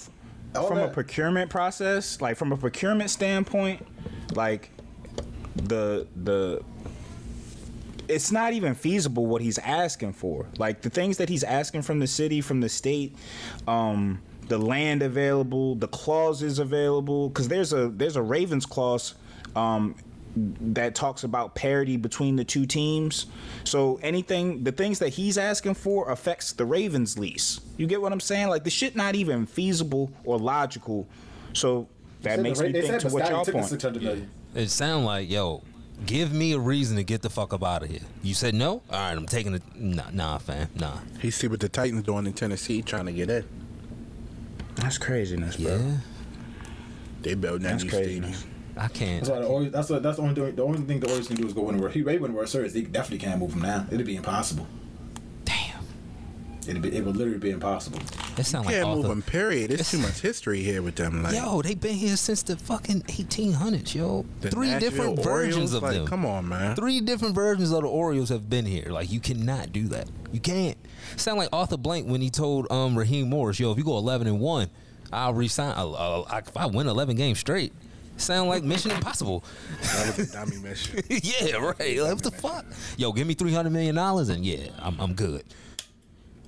[0.54, 3.86] all from a procurement process, like from a procurement standpoint,
[4.34, 4.70] like
[5.56, 6.62] the the
[8.08, 10.46] it's not even feasible what he's asking for.
[10.58, 13.16] Like the things that he's asking from the city, from the state,
[13.66, 17.28] um, the land available, the clauses available.
[17.28, 19.14] Because there's a there's a Ravens clause
[19.54, 19.94] um,
[20.36, 23.26] that talks about parity between the two teams.
[23.64, 27.60] So anything, the things that he's asking for affects the Ravens lease.
[27.76, 28.48] You get what I'm saying?
[28.48, 31.06] Like the shit not even feasible or logical.
[31.54, 31.88] So
[32.22, 33.82] that makes the- me think to what y'all took point.
[34.54, 35.62] It sound like, yo,
[36.04, 38.00] give me a reason to get the fuck up out of here.
[38.22, 38.70] You said no?
[38.72, 39.62] All right, I'm taking it.
[39.74, 40.98] Nah, nah, fam, nah.
[41.20, 43.44] he see what the Titans doing in Tennessee, trying to get in.
[44.74, 45.76] That's craziness, bro.
[45.76, 45.96] Yeah,
[47.22, 48.38] They built that That's new craziness.
[48.40, 48.52] stadium.
[48.78, 49.20] I can't.
[49.24, 51.28] That's why the Orioles, that's what, that's the only thing, the only thing the Orioles
[51.28, 51.88] can do is go anywhere.
[51.88, 52.74] the He they win the World Series.
[52.74, 53.86] They definitely can't move him now.
[53.90, 54.66] It'd be impossible.
[56.66, 56.76] Damn.
[56.76, 58.00] It'd be it would literally be impossible.
[58.36, 59.22] It sound like Can't move them.
[59.22, 59.70] Period.
[59.70, 61.22] It's too much history here with them.
[61.22, 64.26] Like, Yo, they've been here since the fucking 1800s, yo.
[64.40, 66.06] the Three Nashville different versions Orioles, of like, them.
[66.06, 66.76] Come on, man.
[66.76, 68.86] Three different versions of the Orioles have been here.
[68.88, 70.08] Like you cannot do that.
[70.32, 70.76] You can't.
[71.16, 74.26] Sound like Arthur Blank when he told um Raheem Morris, "Yo, if you go 11
[74.26, 74.68] and one,
[75.12, 75.72] I'll resign.
[75.76, 77.72] I'll, I'll, I, if I win 11 games straight."
[78.18, 79.44] Sound like Mission Impossible.
[79.82, 81.02] That was a dummy mission.
[81.10, 81.98] yeah, right.
[82.00, 82.64] Like, what the fuck?
[82.96, 85.44] Yo, give me 300 million dollars and yeah, I'm, I'm good.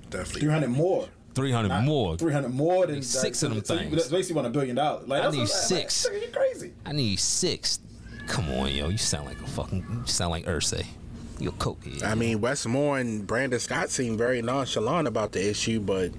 [0.09, 0.41] Definitely.
[0.41, 1.07] Three hundred more.
[1.35, 2.17] 300 more.
[2.17, 3.95] Three hundred more than Need six of them so you- things.
[3.95, 5.07] That's basically want a billion dollars.
[5.07, 6.05] Like I need what six.
[6.11, 6.73] Like, you crazy.
[6.85, 7.79] I need six.
[8.27, 8.89] Come on, yo.
[8.89, 9.85] You sound like a fucking.
[9.89, 10.85] You sound like Ursay.
[11.39, 12.03] You a cokehead.
[12.03, 16.11] I mean, Wes Moore and Brandon Scott seem very nonchalant about the issue, but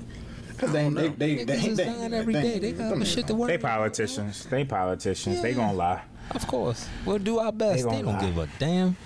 [0.49, 2.59] Because they, they, they, they, Niggas is they, dying every day.
[2.59, 3.79] They got other shit to worry They about.
[3.79, 4.47] politicians.
[4.47, 5.43] They politicians.
[5.43, 5.57] They Yeah.
[5.57, 6.03] gonna lie.
[6.31, 6.87] Of course.
[7.05, 7.77] We'll do our best.
[7.77, 8.27] They They, gonna don't lie.
[8.29, 8.97] give a damn.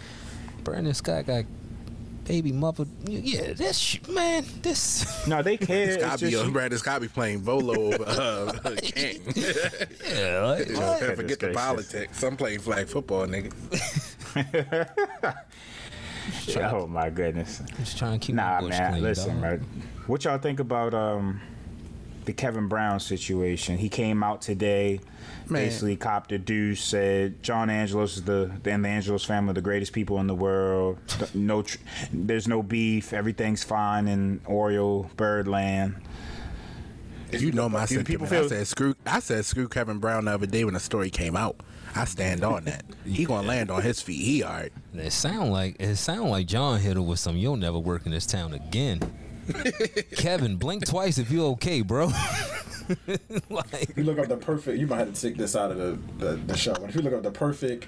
[0.62, 1.44] Brandon Scott got
[2.24, 2.84] baby mother.
[3.06, 4.44] Yeah, this shit, man.
[4.62, 5.26] This.
[5.26, 5.98] No, they care.
[5.98, 9.22] Scott It's be just- Brandon Scott be playing Volo over uh, King.
[10.08, 11.16] Yeah, like, what?
[11.16, 12.22] Forget the politics.
[12.22, 13.52] I'm playing flag football, nigga.
[16.72, 17.62] oh my goodness.
[17.78, 18.90] Just trying to keep Nah, my bush man.
[18.92, 19.02] clean.
[19.02, 19.40] listen, dog.
[19.42, 19.66] man.
[20.06, 21.40] What y'all think about um
[22.24, 23.78] the Kevin Brown situation?
[23.78, 25.00] He came out today,
[25.48, 25.64] Man.
[25.64, 29.60] basically copped a deuce, said John Angelos is the and the Angelos family are the
[29.62, 30.98] greatest people in the world.
[31.34, 31.78] No, tr-
[32.12, 33.12] there's no beef.
[33.12, 35.96] Everything's fine in Oriole Birdland.
[37.32, 38.52] You know my Do people sentiment.
[38.52, 38.94] I said screw.
[39.06, 41.56] I said screw Kevin Brown the other day when the story came out.
[41.96, 42.84] I stand on that.
[43.04, 44.20] He gonna land on his feet.
[44.24, 44.72] He alright.
[44.94, 47.36] It sound like it sound like John hit her with some.
[47.36, 49.00] You'll never work in this town again.
[50.16, 52.06] Kevin, blink twice if you okay, bro.
[53.50, 55.78] like, If you look up the perfect, you might have to take this out of
[55.78, 56.74] the, the, the show.
[56.74, 57.86] But if you look up the perfect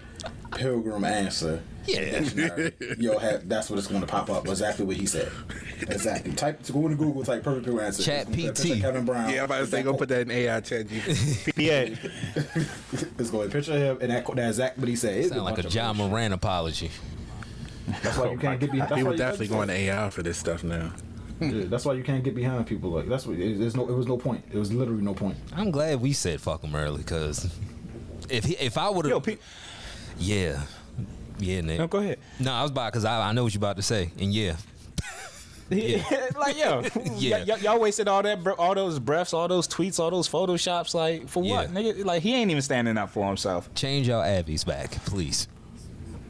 [0.53, 2.21] pilgrim answer, Yeah.
[2.21, 4.49] dictionary, you'll have that's what it's going to pop up.
[4.49, 5.31] Exactly what he said.
[5.83, 6.33] Exactly.
[6.33, 7.25] Type to go into Google.
[7.25, 8.03] Type perfect pilgrim answer.
[8.05, 8.67] Chat It's gonna put a PT.
[8.69, 9.31] picture Kevin Brown.
[9.31, 10.87] Yeah, I'm about to say go put that in AI chat.
[10.87, 11.53] GPT.
[11.63, 11.95] Yeah,
[13.19, 15.17] It's going to picture him and that, that's exactly what he said.
[15.19, 15.97] It's sound like a bunch John.
[15.99, 16.91] Moran apology.
[18.03, 18.81] That's why you can't get behind.
[18.91, 20.93] That's why People definitely going to AI for this stuff now.
[21.41, 22.91] Yeah, that's why you can't get behind people.
[22.91, 23.39] Like that's what.
[23.39, 23.89] it- There's no.
[23.89, 24.45] It was no point.
[24.53, 25.37] It was literally no point.
[25.55, 27.51] I'm glad we said fuck him early, cause
[28.31, 29.37] if he, if I would have, pe-
[30.19, 30.63] yeah,
[31.39, 31.79] yeah, Nick.
[31.79, 32.19] no, go ahead.
[32.41, 34.57] No, I was about because I, I know what you're about to say, and yeah,
[35.71, 36.83] like yo,
[37.17, 37.39] Yeah.
[37.39, 40.29] y- y- y'all wasted all that, br- all those breaths, all those tweets, all those
[40.29, 40.95] photoshops.
[40.95, 41.75] Like for what, Yeah.
[41.81, 42.05] nigga?
[42.05, 43.69] Like he ain't even standing up for himself.
[43.75, 45.49] change your Abby's back, please.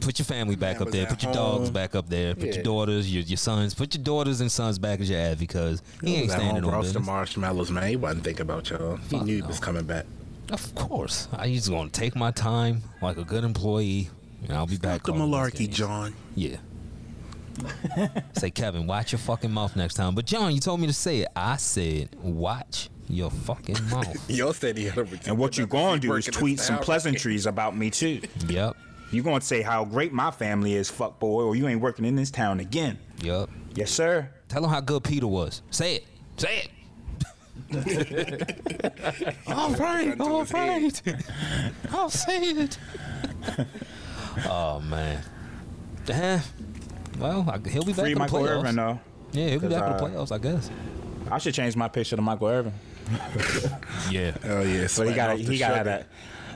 [0.07, 1.05] Put your family back up there.
[1.05, 2.33] Put your dogs back up there.
[2.33, 2.53] Put Yeah.
[2.55, 3.73] your daughters, your, your sons.
[3.73, 6.71] Put your daughters and sons back as your Abby because he ain't standing home on
[6.71, 7.05] roasting business.
[7.05, 7.89] marshmallows, man.
[7.89, 8.95] He wasn't thinking about y'all.
[8.95, 9.43] He Fuck knew no.
[9.43, 10.05] he was coming back.
[10.49, 14.09] Of course, I just gonna take my time like a good employee,
[14.47, 15.03] and I'll be back.
[15.03, 15.69] the calling malarkey.
[15.69, 16.13] John.
[16.35, 16.55] Yeah.
[18.33, 20.15] say Kevin, watch your fucking mouth next time.
[20.15, 21.27] But John, you told me to say it.
[21.35, 24.29] I said, watch your fucking mouth.
[24.29, 27.75] Y'all said he had a And what you gonna do is tweet some pleasantries about
[27.75, 28.21] me too.
[28.47, 28.77] yep.
[29.11, 32.15] You gonna say how great my family is, fuck boy, or you ain't working in
[32.15, 32.99] this town again.
[33.21, 33.49] Yep.
[33.75, 34.29] Yes, sir.
[34.49, 35.61] Tell him how good Peter was.
[35.71, 36.05] Say it.
[36.37, 36.71] Say it.
[39.47, 41.01] all right, all right.
[41.91, 42.77] I'll say it.
[44.45, 45.21] oh man.
[46.09, 46.39] Eh,
[47.19, 48.59] well, I, he'll be back Free in the Michael playoffs.
[48.59, 48.99] Irvin though.
[49.33, 50.69] Yeah, he'll be back in the uh, playoffs, I guess.
[51.29, 52.73] I should change my picture to Michael Irvin.
[54.11, 54.35] Yeah.
[54.45, 56.07] Oh yeah, So he got sweating off the he got that.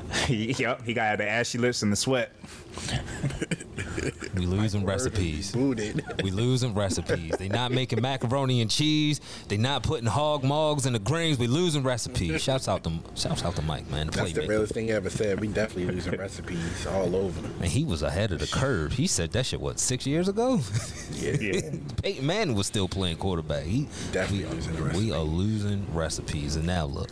[0.27, 2.31] Yep, he got the ashy lips and the sweat.
[4.35, 5.51] We losing recipes.
[5.51, 6.01] booted.
[6.23, 7.33] We losing recipes.
[7.37, 9.19] They not making macaroni and cheese.
[9.49, 11.37] They not putting hog mogs in the greens.
[11.37, 12.41] We losing recipes.
[12.41, 14.07] Shouts out to shouts out to Mike, man.
[14.07, 14.47] The That's the playmaker.
[14.47, 15.39] realest thing he ever said.
[15.41, 17.45] We definitely losing recipes all over.
[17.59, 18.93] And he was ahead of the curve.
[18.93, 20.61] He said that shit what six years ago.
[21.13, 21.61] Yeah, Yeah.
[22.03, 23.63] Peyton Manning was still playing quarterback.
[23.65, 25.11] He Definitely we, losing the we recipe.
[25.13, 27.09] are losing recipes, and now look,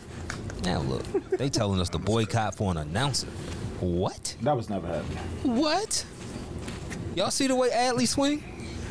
[0.64, 3.28] now look, they telling us to boycott for an announcer.
[3.80, 4.36] What?
[4.42, 5.18] That was never happening.
[5.56, 6.04] What?
[7.16, 8.40] Y'all see the way Adley swing?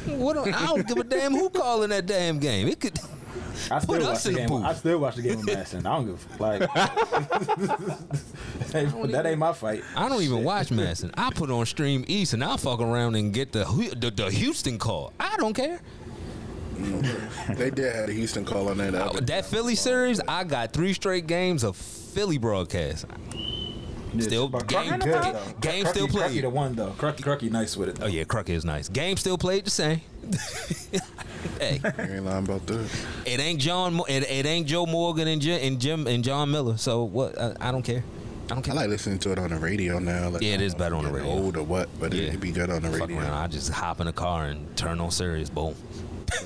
[0.06, 0.44] What?
[0.44, 2.68] do- I don't give a damn who calling that damn game.
[2.68, 3.00] It could.
[3.72, 4.66] I still Put watch us the in the game.
[4.66, 5.86] I still watch the game with Madison.
[5.86, 6.60] I don't give a like.
[9.12, 9.84] that ain't my fight.
[9.96, 11.12] I don't even watch Madison.
[11.18, 13.66] I put on Stream East and I'll fuck around and get the
[13.98, 15.14] the, the Houston call.
[15.20, 15.82] I don't care.
[17.56, 18.96] they did have a Houston call on that.
[18.96, 23.06] Uh, other- That Philly series, I got three straight games of Philly broadcast.
[24.18, 25.42] Still, But game, Crucky good, game, though.
[25.62, 26.44] game Crucky- still Crucky played.
[26.44, 26.96] the one though.
[26.98, 27.98] Crucky, Crucky nice with it.
[28.02, 28.90] Oh yeah, Crockett is nice.
[28.90, 30.02] Game still played the same.
[31.60, 32.90] hey, I ain't lying about that.
[33.28, 34.02] it ain't John.
[34.10, 36.78] It, it ain't Joe Morgan and Jim and Jim and John Miller.
[36.78, 37.40] So what?
[37.40, 38.04] I, I don't care.
[38.50, 38.74] I don't care.
[38.74, 40.30] I like listening to it on the radio now.
[40.30, 41.32] Like, Yeah, it I is don't know better on the radio.
[41.32, 41.88] Old or what?
[42.00, 42.30] But Yeah.
[42.30, 43.20] it'd be good on the Fuck radio.
[43.20, 43.34] around.
[43.34, 45.52] I just hop in the car and turn on Sirius.
[45.52, 45.76] Boom.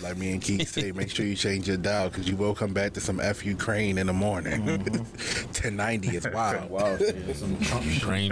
[0.02, 2.74] Like me and Keith say, make sure you change your dial because you will come
[2.74, 4.62] back to some F Ukraine in the morning.
[4.64, 4.96] Mm-hmm.
[5.54, 6.70] 1090 is wild.
[6.74, 7.84] Wow, yeah, some Trump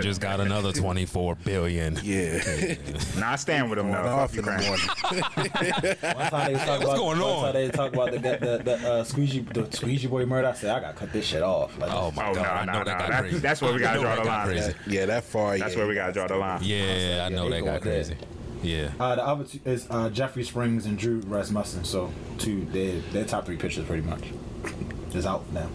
[0.02, 1.98] just got another twenty four billion.
[2.04, 2.42] Yeah.
[3.18, 4.10] Nah, I stand with him Going though.
[4.10, 4.68] off Fuck in the Ukraine.
[4.68, 6.16] morning.
[6.16, 7.44] One time they was talking what's about, going one on?
[7.44, 10.48] time they talk about the the, the uh, squeegee the squeegee boy murder.
[10.48, 11.78] I said I gotta cut this shit off.
[11.78, 13.08] Like, Oh my Oh, god, nah, I know nah, that nah.
[13.10, 13.38] got crazy.
[13.40, 14.48] that's where we gotta draw the line.
[14.48, 14.74] Crazy.
[14.88, 15.58] yeah, that far.
[15.58, 16.60] That's yeah, where we gotta draw the line.
[16.64, 18.16] Yeah, I know they that going got crazy.
[18.64, 18.92] Yeah.
[19.00, 21.84] Uh, the other two is uh, Jeffrey Springs and Drew Rasmussen.
[21.84, 24.24] So two, they their top three pitchers pretty much
[25.14, 25.70] is out now.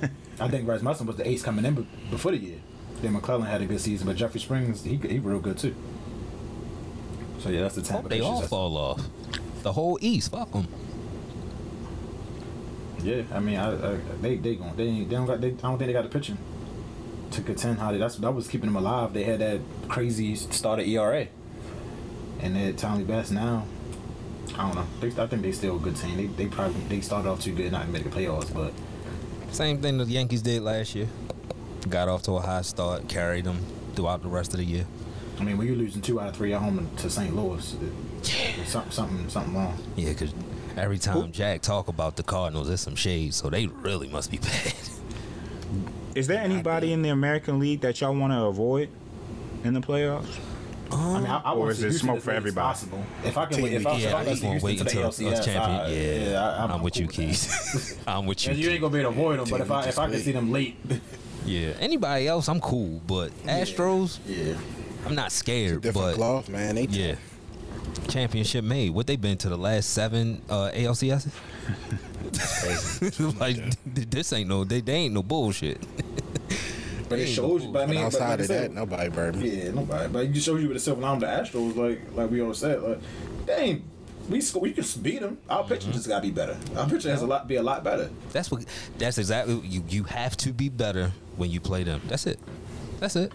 [0.40, 2.58] I think Rasmussen was the ace coming in be- before the year.
[3.02, 5.74] Then McClanahan had a good season, but Jeffrey Springs he he real good too.
[7.40, 9.06] So yeah, that's the Tampa They all fall off.
[9.62, 10.66] The whole East, fuck them.
[13.02, 15.78] Yeah, I mean, I, I, they they going they they don't got they, I don't
[15.78, 16.38] think they got the pitching
[17.32, 19.12] to contend how they that's that was keeping them alive.
[19.12, 21.28] They had that crazy started ERA,
[22.40, 23.66] and they're Tommy Best now.
[24.54, 24.86] I don't know.
[25.00, 26.16] They, I think they still a good team.
[26.16, 28.72] They they probably they started off too good, not to make the playoffs, but
[29.52, 31.08] Same thing the Yankees did last year.
[31.88, 33.58] Got off to a high start, carried them
[33.94, 34.86] throughout the rest of the year.
[35.38, 37.34] I mean, when you're losing two out of three at home to St.
[37.34, 39.76] Louis, it, something something something wrong.
[39.96, 40.32] Yeah, because
[40.76, 44.38] every time Jack talk about the Cardinals, there's some shade, so they really must be
[44.38, 44.74] bad.
[46.14, 48.88] Is there anybody in the American League that y'all want to avoid
[49.64, 50.38] in the playoffs?
[50.92, 52.66] I mean, I, I Or is it smoke for late everybody?
[52.66, 53.04] Possible.
[53.24, 54.64] If I can, wait, if I, if yeah, I I can just see want to
[54.66, 55.80] wait to the until us ALCS, champion.
[55.80, 55.90] I-
[56.30, 57.28] Yeah, I, I'm, I'm, with you, cool that.
[57.28, 57.98] Keys.
[58.06, 58.52] I'm with you.
[58.52, 60.20] And you ain't gonna be able to avoid them, but if I if I can
[60.20, 60.76] see them late,
[61.46, 64.56] Yeah, anybody else, I'm cool, but Astros, yeah.
[65.06, 65.82] I'm not scared.
[65.82, 66.74] Different But cloth, man.
[66.74, 67.14] They yeah,
[68.08, 68.90] championship made.
[68.90, 71.28] What they been to the last seven uh, ALCS?
[73.40, 75.80] like this ain't no they, they ain't no bullshit.
[77.08, 77.70] But it shows you.
[77.70, 79.48] But I mean, but outside like of said, that, nobody burned me.
[79.48, 80.08] Yeah, nobody.
[80.12, 82.58] But it just shows you with the silver lining, the Astros, like like we always
[82.58, 82.98] said, like
[83.48, 83.82] ain't.
[84.28, 85.38] We sc- we can beat them.
[85.48, 85.92] Our pitching mm-hmm.
[85.92, 86.56] just gotta be better.
[86.76, 88.10] Our pitching has a lot be a lot better.
[88.32, 88.64] That's what.
[88.98, 89.84] That's exactly you.
[89.88, 92.00] You have to be better when you play them.
[92.08, 92.40] That's it.
[92.98, 93.32] That's it.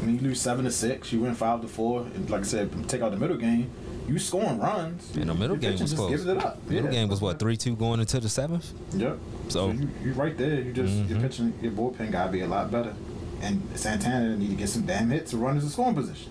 [0.00, 2.88] When you lose seven to six, you win five to four, and like I said,
[2.88, 3.70] take out the middle game.
[4.06, 5.14] You scoring runs.
[5.16, 6.10] And the middle game was just close.
[6.10, 6.62] Gives it up.
[6.68, 7.00] Middle Yeah.
[7.00, 8.72] game was what three two going into the seventh.
[8.94, 9.18] Yep.
[9.48, 10.60] So- you you right there.
[10.60, 11.20] You just your mm-hmm.
[11.20, 12.94] pitching, your bullpen gotta be a lot better.
[13.40, 16.30] And Santana need to get some damn hits to run as a scoring position.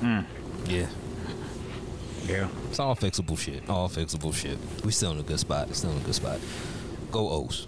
[0.00, 0.24] Mm.
[0.66, 0.86] Yeah.
[2.26, 2.48] Yeah.
[2.68, 3.68] It's all fixable shit.
[3.68, 4.58] All fixable shit.
[4.84, 5.74] We still in a good spot.
[5.74, 6.40] Still in a good spot.
[7.12, 7.66] Go O's.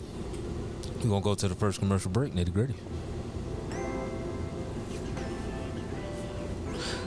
[1.02, 2.34] We're gonna go to the first commercial break.
[2.34, 2.74] Nitty gritty.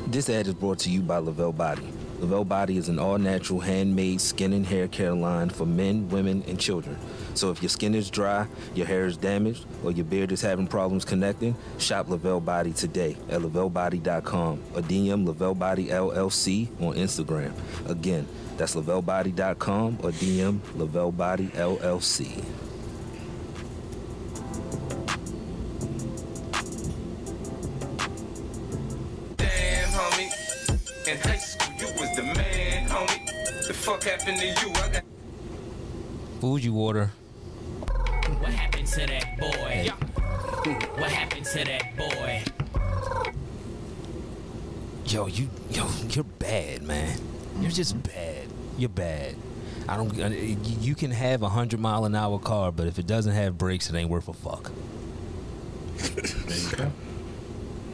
[0.08, 1.88] This ad is brought to you by Lavelle Body.
[2.20, 6.60] Lavelle Body is an all-natural, handmade skin and hair care line for men, women, and
[6.60, 6.98] children.
[7.34, 10.68] So if your skin is dry, your hair is damaged, or your beard is having
[10.68, 17.54] problems connecting, shop Lavelle Body today at lavellebody.com or DM Lavelle Body LLC on Instagram.
[17.90, 18.28] Again,
[18.58, 22.44] that's lavellebody.com or DM Lavelle Body LLC.
[36.50, 37.12] Fuji water.
[38.40, 39.92] What happened to that boy?
[41.00, 42.42] What happened to that boy?
[45.06, 47.20] Yo, you, yo, you're bad, man.
[47.62, 48.48] You're just bad.
[48.80, 49.36] You're bad.
[49.88, 50.20] I don't.
[50.20, 53.56] uh, You can have a hundred mile an hour car, but if it doesn't have
[53.60, 54.72] brakes, it ain't worth a fuck.
[56.00, 56.92] there you go.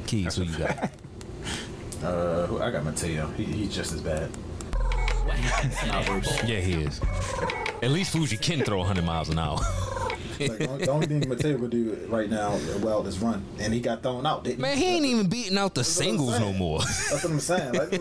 [0.08, 0.92] Keys, who you got?
[2.04, 3.28] Uh, who- I got Mateo.
[3.36, 4.30] He, he's just as bad.
[5.26, 6.42] What happened to Not that worse.
[6.42, 6.48] boy?
[6.48, 7.02] Yeah, he is.
[7.82, 9.60] At least Fuji can throw 100 miles an hour.
[10.38, 14.04] Like, the only- thing Mateo could do right now, well, is run, and he got
[14.04, 14.44] thrown out.
[14.44, 16.80] Didn't Man, he ain't even beating out the what singles no more.
[16.80, 17.74] That's what I'm saying.
[17.74, 17.92] Like,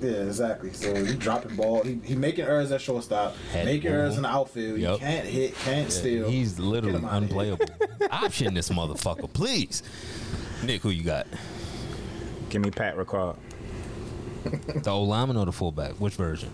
[0.00, 0.72] yeah, exactly.
[0.72, 1.82] So he dropping ball.
[1.84, 4.00] He, he making errors at shortstop, Had making ball.
[4.00, 4.80] errors in the outfield.
[4.80, 4.98] Yup.
[4.98, 6.28] He can't hit, can't steal.
[6.28, 7.52] He's literally him outta here.
[7.54, 7.66] unplayable.
[8.10, 9.84] Option this motherfucker, please.
[10.64, 11.28] Nick, who you got?
[12.48, 13.36] Give me Pat Ricard.
[14.82, 15.92] The old lineman or the fullback?
[16.00, 16.50] Which version?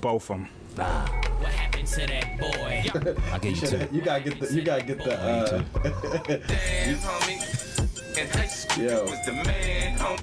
[0.00, 0.48] Both of them.
[0.76, 2.84] What happened to that boy?
[3.32, 3.88] I gave you two.
[3.92, 4.52] You gotta get the.
[4.52, 5.20] You gotta get the.
[5.20, 5.64] I you Uh, two.
[6.46, 7.40] damn, homie.
[8.18, 9.04] In high school, Yo.
[9.04, 10.22] you was the man, homie.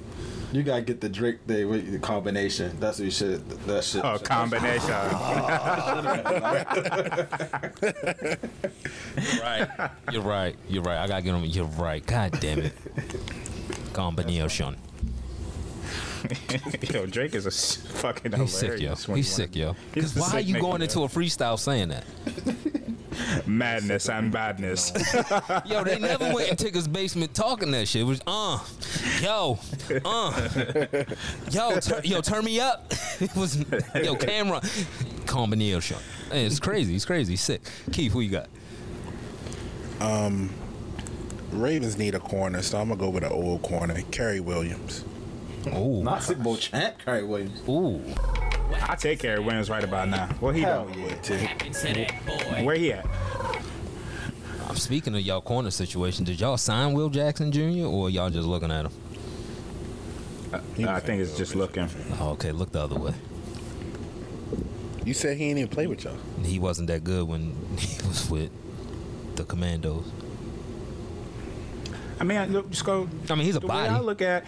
[0.52, 2.76] you gotta get the Drake the, what- the combination.
[2.80, 3.48] That's what you should.
[3.66, 4.04] That shit.
[4.04, 4.90] A combination.
[9.42, 9.68] Right.
[10.10, 10.56] You're right.
[10.68, 10.98] You're right.
[10.98, 11.44] I gotta get him.
[11.44, 12.04] You're right.
[12.04, 12.72] God damn it.
[13.92, 14.76] Combination.
[16.92, 19.00] yo, Drake is a fucking He's hilarious.
[19.00, 19.12] sick, yo.
[19.12, 19.72] when He's you sick, wanna- yo.
[19.72, 20.84] He's Because the why are you going yo.
[20.84, 22.04] into a freestyle saying that?
[23.46, 24.90] madness and badness?
[25.66, 28.02] Yo, they never went in Tigger's basement talking that shit.
[28.02, 28.58] It was uh,
[29.20, 29.58] yo,
[30.04, 30.48] uh,
[31.50, 32.92] yo, tur- yo, turn me up.
[33.20, 33.62] it was
[34.02, 34.62] yo, camera
[35.26, 35.98] combination.
[36.30, 36.94] Hey, It's crazy.
[36.96, 37.34] It's crazy.
[37.34, 37.60] He's sick.
[37.92, 38.48] Keith, who you got?
[40.00, 40.50] Um,
[41.52, 45.04] Ravens need a corner, so I'm gonna go with an old corner, Cary Williams.
[45.68, 47.62] Ooh, Not Super Bowl champ, Kyrie Williams.
[47.68, 48.00] ooh.
[48.88, 50.26] I take care of Williams right about now.
[50.40, 50.98] What he Hell doing?
[51.00, 51.14] yeah.
[51.14, 52.64] What happened to that boy?
[52.64, 53.06] Where he at?
[54.68, 56.24] I'm speaking of y'all corner situation.
[56.24, 57.84] Did y'all sign Will Jackson Jr.
[57.86, 58.92] or y'all just looking at him?
[60.52, 61.88] Uh, I think it's just looking.
[62.18, 63.12] Oh, okay, look the other way.
[65.04, 66.16] You said he ain't even play with y'all.
[66.44, 68.50] He wasn't that good when he was with
[69.36, 70.04] the Commanders.
[72.20, 73.08] I mean, I- look, just go.
[73.28, 74.44] I mean, he's a the way I look at.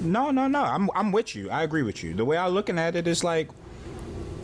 [0.00, 0.62] No, no, no.
[0.62, 1.50] I'm I'm with you.
[1.50, 2.14] I agree with you.
[2.14, 3.48] The way I'm looking at it is like,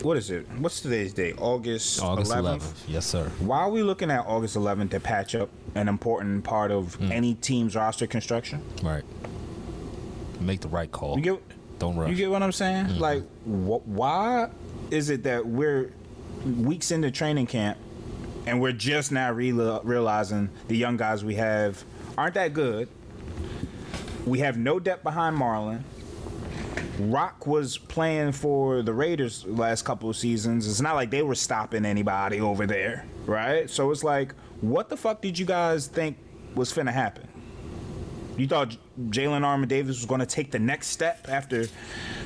[0.01, 0.47] what is it?
[0.57, 1.35] What's today's date?
[1.39, 2.59] August August 11th.
[2.59, 2.73] 11th.
[2.87, 3.29] Yes, sir.
[3.39, 7.11] Why are we looking at August 11th to patch up an important part of Hmm.
[7.11, 8.61] any team's roster construction?
[8.83, 9.03] Right.
[10.39, 11.15] Make the right call.
[11.17, 11.41] You get
[11.79, 12.09] Don't rush.
[12.09, 12.87] you get what I'm saying?
[12.87, 12.99] Mm-hmm.
[12.99, 14.49] Like, wh- why
[14.91, 15.91] is it that we're
[16.45, 17.77] weeks into training camp
[18.45, 21.83] and we're just now real- realizing the young guys we have
[22.17, 22.89] aren't that good?
[24.25, 25.83] We have no depth behind Marlon.
[26.99, 30.67] Rock was playing for the Raiders last couple of seasons.
[30.67, 33.69] It's not like they were stopping anybody over there, right?
[33.69, 36.17] So it's like, what the fuck did you guys think
[36.55, 37.27] was finna happen?
[38.37, 38.77] You thought
[39.09, 41.67] Jalyn Armour-Davis was going to take the next step after,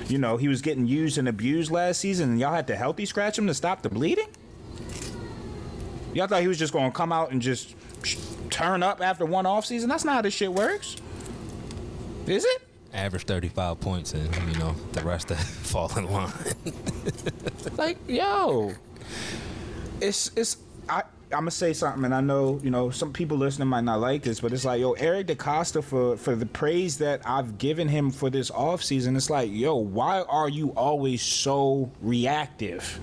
[0.07, 3.05] you know, he was getting used and abused last season, and y'all had to healthy
[3.05, 4.27] scratch him to stop the bleeding?
[6.13, 7.75] Y'all thought he was just going to come out and just
[8.49, 9.89] turn up after one off season?
[9.89, 10.97] That's not how this shit works.
[12.28, 12.61] Is it?
[12.93, 16.32] Average 35 points, and you know the rest of fall in line.
[17.78, 18.73] like yo
[20.01, 20.57] it's it's
[20.89, 21.01] i
[21.32, 24.23] i'm gonna say something and i know you know some people listening might not like
[24.23, 28.11] this but it's like yo eric DeCosta for for the praise that i've given him
[28.11, 32.99] for this offseason it's like yo why are you always so reactive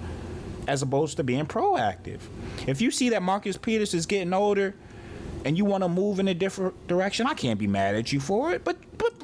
[0.66, 2.20] as opposed to being proactive
[2.66, 4.74] if you see that marcus peters is getting older
[5.44, 8.20] and you want to move in a different direction i can't be mad at you
[8.20, 8.76] for it but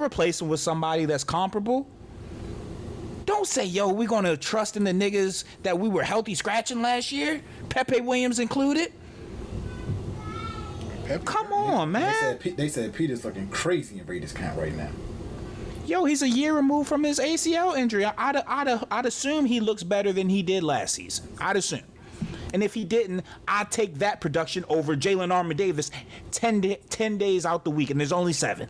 [0.02, 1.86] replace him with somebody that's comparable
[3.26, 7.12] don't say, yo, we're gonna trust in the niggas that we were healthy scratching last
[7.12, 8.92] year, Pepe Williams included.
[11.24, 12.14] Come on, They man.
[12.20, 14.90] said, Pe- they said Peter's looking crazy in Raiders camp right now.
[15.86, 18.04] Yo, he's a year removed from his ACL injury.
[18.04, 21.28] I'd, I'd, I'd assume he looks better than he did last season.
[21.40, 21.82] I'd assume.
[22.52, 25.90] And if he didn't, I'd take that production over Jalyn Armour-Davis
[26.32, 28.68] 10, 10 days out the week, and there's only seven.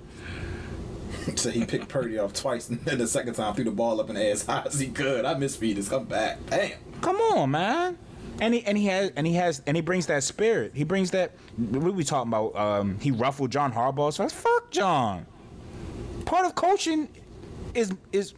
[1.37, 4.09] So he picked Purdy off twice, and then the second time threw the ball up
[4.09, 5.24] in the air as high as he could.
[5.24, 5.89] I miss Peters.
[5.89, 6.72] Come back, damn.
[7.01, 7.99] Come on, man.
[8.41, 10.72] And he and he has and he has and he brings that spirit.
[10.74, 11.33] He brings that.
[11.57, 12.57] What we talking about?
[12.57, 14.12] Um, he ruffled John Harbaugh.
[14.12, 15.26] So fuck John.
[16.24, 17.09] Part of coaching
[17.74, 18.35] is is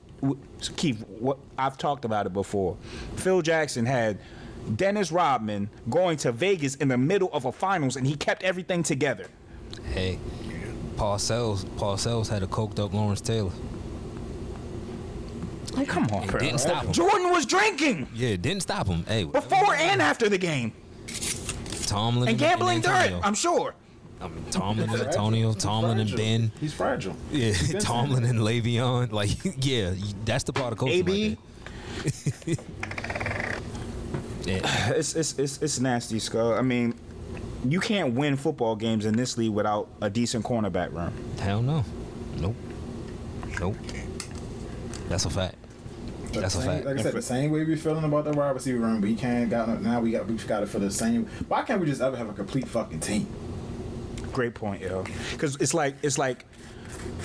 [0.77, 1.05] Keith.
[1.07, 2.77] What I've talked about it before.
[3.17, 4.19] Phil Jackson had
[4.77, 8.83] Dennis Rodman going to Vegas in the middle of a finals, and he kept everything
[8.83, 9.27] together.
[9.93, 10.19] hey,
[11.03, 13.51] Parcells, Paul Sells had a coked up Lawrence Taylor.
[15.73, 16.39] Like, come on, bro.
[16.39, 16.93] Didn't stop him.
[16.93, 19.05] Jordan was drinking Yeah, didn't stop him.
[19.07, 20.73] Hey, before and after the game,
[21.87, 22.97] Tomlin and gambling during.
[22.97, 23.21] Antonio.
[23.25, 23.75] I'm sure.
[24.21, 26.53] I mean, Tomlin and Antonio, Tomlin and Ben.
[26.61, 27.17] He's fragile.
[27.33, 29.11] Yeah, He's Tomlin and Le'Veon.
[29.11, 29.95] Like, yeah,
[30.25, 31.01] that's the part of coaching.
[31.01, 31.37] AB.
[32.05, 32.57] Right there.
[34.45, 34.91] yeah.
[34.93, 36.55] It's it's it's, it's nasty, Skull.
[36.55, 36.95] I mean,
[37.69, 41.13] you can't win football games in this league without a decent cornerback room.
[41.39, 41.85] Hell no.
[42.39, 42.57] Nope.
[43.61, 43.77] Nope.
[45.09, 45.57] That's a fact.
[46.25, 46.87] Like That's a fact.
[46.87, 49.51] Like I said, the same way we feeling about the wide receiver room, we can't
[49.51, 51.27] got now we got we've got it for the same.
[51.49, 53.27] Why can't we just ever have a complete fucking team?
[54.33, 55.05] Great point, yo.
[55.33, 56.47] Because it's like it's like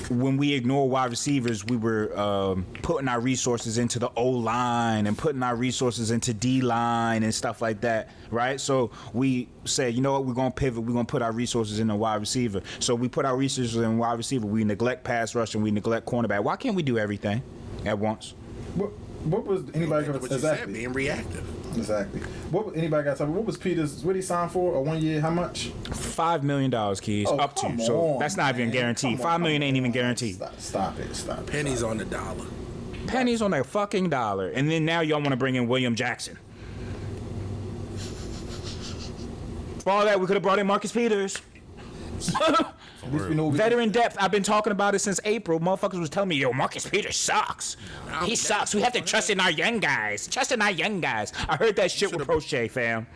[0.10, 5.08] when we ignore wide receivers, we were um, putting our resources into the O line
[5.08, 8.60] and putting our resources into D line and stuff like that, right?
[8.60, 10.84] So we said, you know what, we're gonna pivot.
[10.84, 12.62] We're gonna put our resources in the wide receiver.
[12.80, 14.46] So we put our resources in wide receiver.
[14.46, 16.44] We neglect pass rush and we neglect cornerback.
[16.44, 17.42] Why can't we do everything
[17.86, 18.34] at once?
[18.76, 18.92] What
[19.26, 21.46] what was anybody gonna what you said, exactly being reactive.
[21.78, 22.20] Exactly?
[22.52, 23.28] What anybody got to tell?
[23.28, 24.04] What was Peters?
[24.04, 24.76] What he signed for?
[24.76, 25.22] A one year?
[25.22, 25.68] How much?
[25.92, 27.62] Five million dollars, keys, Oh, up to.
[27.64, 29.18] come So that's not even guaranteed.
[29.18, 30.36] Come on, Five million come ain't even guaranteed.
[30.36, 31.16] Stop, stop it!
[31.16, 31.48] Stop it!
[31.48, 32.46] Pennies stop on the dollar.
[33.08, 36.38] Pennies on a fucking dollar, and then now y'all want to bring in William Jackson.
[39.80, 41.42] For all that, we could have brought in Marcus Peters.
[43.08, 43.16] it.
[43.16, 44.18] At least we know we Veteran depth.
[44.20, 45.60] I've been talking about it since April.
[45.60, 47.78] Motherfuckers was telling me, yo, Marcus Peters sucks.
[48.24, 48.74] He sucks.
[48.76, 50.28] We have to trust in our young guys.
[50.28, 51.34] Trust in our young guys.
[51.50, 53.08] I heard that shit with Prochet, fam.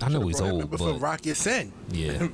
[0.00, 1.72] I know he's old, but Rock your sin.
[1.90, 2.26] yeah,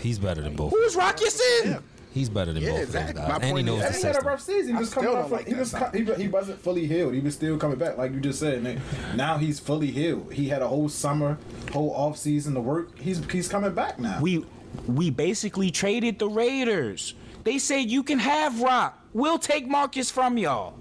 [0.00, 0.70] he's better than both.
[0.72, 1.82] Who's Rock Sin?
[2.12, 3.10] He's better than Yeah, both exactly.
[3.10, 4.26] of those My guys, and he point is- knows the And he had a system.
[4.28, 4.68] rough season.
[4.68, 5.30] He I was still coming don't off.
[5.30, 7.14] like he that was co- he, he wasn't fully healed.
[7.14, 8.64] He was still coming back, like you just said.
[8.64, 8.80] And
[9.16, 10.32] now he's fully healed.
[10.32, 11.38] He had a whole summer,
[11.72, 12.98] whole off season to work.
[12.98, 14.18] He's he's coming back now.
[14.20, 14.44] We
[14.86, 17.14] we basically traded the Raiders.
[17.44, 18.98] They said you can have Rock.
[19.12, 20.74] We'll take Marcus from y'all.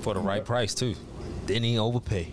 [0.00, 0.94] for the right price too.
[1.46, 2.32] Didn't he overpay?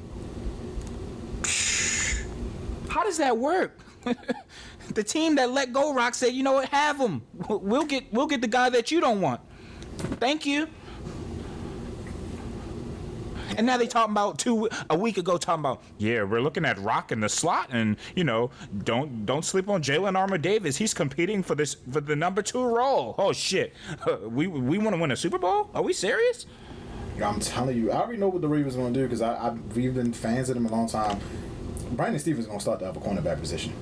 [2.90, 3.80] How does that work?
[4.94, 7.22] the team that let go Rock said, you know what, have him.
[7.50, 9.42] We'll get we'll get the guy that you don't want.
[10.20, 10.68] Thank you.
[13.58, 16.78] And now they talking about two a week ago talking about yeah we're looking at
[16.80, 18.52] Rock in the slot and you know
[18.84, 23.16] don't don't sleep on Jalyn Armour-Davis he's competing for this for the number two role.
[23.18, 23.74] Oh shit.
[24.24, 25.70] We we want to win a Super Bowl?
[25.74, 26.46] Are we serious?
[27.24, 29.34] I'm telling you, I already know what the Ravens are going to do because I,
[29.36, 31.20] I we've been fans of them a long time.
[31.92, 33.74] Brandon Stephens is going to start to have a cornerback position.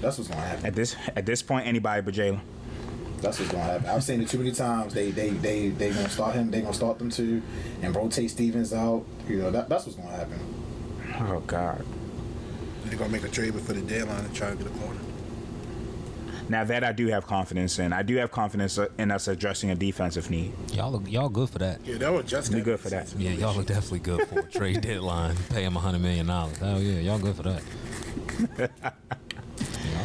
[0.00, 0.66] That's what's going to happen.
[0.66, 2.40] at this at this point anybody but Jalyn
[3.20, 3.88] That's what's going to happen.
[3.90, 4.94] I've seen it too many times.
[4.94, 6.50] They they they they going to start him.
[6.50, 7.42] They going to start them too,
[7.82, 9.04] and rotate Stephens out.
[9.28, 10.38] You know that that's what's going to happen.
[11.28, 11.84] oh God
[12.86, 14.98] They're gonna make a trade before the deadline and try to get a corner.
[16.48, 19.70] Now that I do have confidence in, I do have confidence uh, in us addressing
[19.70, 20.52] a defensive need.
[20.72, 21.84] Y'all look, y'all good for that.
[21.86, 23.12] Yeah, that was just We good for that.
[23.16, 25.36] Yeah, y'all are definitely good for a trade deadline.
[25.50, 26.56] Pay him a hundred million dollars.
[26.58, 27.62] Hell yeah, y'all good for that.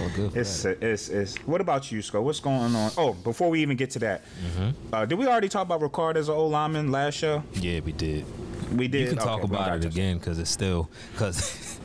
[0.07, 0.81] y'all good It's, that.
[0.83, 1.35] it's, it's.
[1.47, 2.21] What about you, Sco?
[2.21, 2.91] What's going on?
[2.97, 4.93] Oh, before we even get to that, Mm-hmm.
[4.93, 7.43] uh, did we already talk about Ricard as an old lineman last show?
[7.53, 8.25] Yeah, we did.
[8.75, 9.01] We did.
[9.01, 11.79] You can talk Okay, well, about it again because it's still because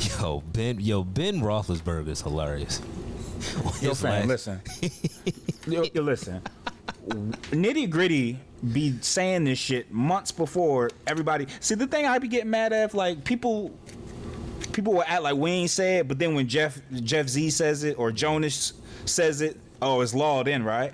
[0.20, 2.80] yo Ben yo Ben Roethlisberger is hilarious.
[3.82, 4.60] Yo, fam, listen.
[5.66, 6.40] yo, yo, listen.
[7.08, 8.38] Nitty gritty
[8.72, 11.48] be saying this shit months before everybody.
[11.58, 13.76] See, the thing I be getting mad at, like people,
[14.72, 17.84] people will act like we ain't say it, but then when Jeff Jeff Z says
[17.84, 18.72] it or Jonas
[19.04, 20.92] says it, oh, it's lawed in, right?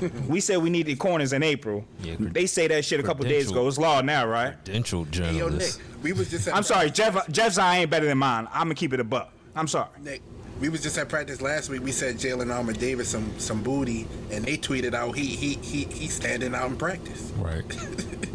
[0.28, 1.84] we said we needed corners in April.
[2.02, 3.66] Yeah, they say that shit a couple days ago.
[3.66, 4.54] It's law now, right?
[4.64, 6.48] Credential Hey, yo, Nick, we was just.
[6.48, 7.28] I'm sorry, practice- Jeff.
[7.30, 8.48] Jeff's eye ain't better than mine.
[8.52, 9.32] I'm gonna keep it a buck.
[9.54, 9.88] I'm sorry.
[10.02, 10.20] Nick,
[10.60, 11.82] we was just at practice last week.
[11.82, 16.12] We said Jalyn Armour-Davis some some booty, and they tweeted out he he he he's
[16.14, 17.32] standing out in practice.
[17.38, 17.66] Right.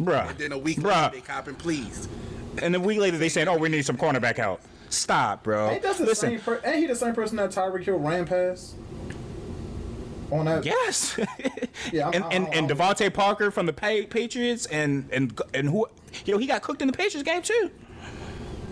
[0.02, 0.30] Bruh.
[0.30, 1.04] And then a week Bruh.
[1.04, 2.08] later, they copping pleased.
[2.60, 5.70] And a week later, they saying, "Oh, we need some cornerback help." Stop, bro.
[5.70, 6.40] Ain't that the Listen, same?
[6.40, 8.74] Per- ain't he the same person that Tyreek Hill ran past?
[10.30, 11.18] On that, yes.
[11.92, 15.68] Yeah, I'm- and I'm- and, I'm- and DeVante Parker from the Patriots, and and and
[15.68, 15.86] who,
[16.26, 17.70] you know, he got cooked in the Patriots game too.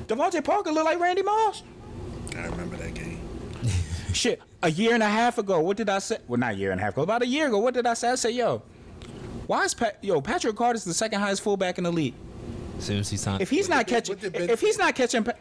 [0.07, 1.63] DeVante Parker looked like Randy Moss.
[2.37, 3.21] I remember that game.
[4.13, 6.19] Shit, a year and a half ago, what did I say?
[6.29, 7.95] Well, not a year and a half ago, about a year ago, what did I
[7.95, 8.11] say?
[8.11, 8.63] I said, yo,
[9.47, 12.15] why is Pat, yo Patrick Ricard's the second highest fullback in the league?
[12.81, 14.95] As soon as he signed, If he's not catching, what did Ben if he's not
[14.95, 15.33] catching, pa-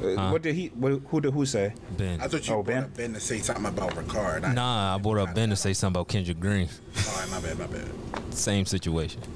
[0.00, 0.68] uh, what did he?
[0.68, 1.74] What, who did who say?
[1.96, 2.20] Ben.
[2.20, 2.84] I thought you Oh, brought Ben?
[2.84, 4.44] up Ben to say something about Ricard.
[4.44, 6.68] I, Nah, I brought up Ben to say something about Kendrick Green.
[7.08, 7.88] All right, my bad, my bad.
[8.32, 9.20] Same situation.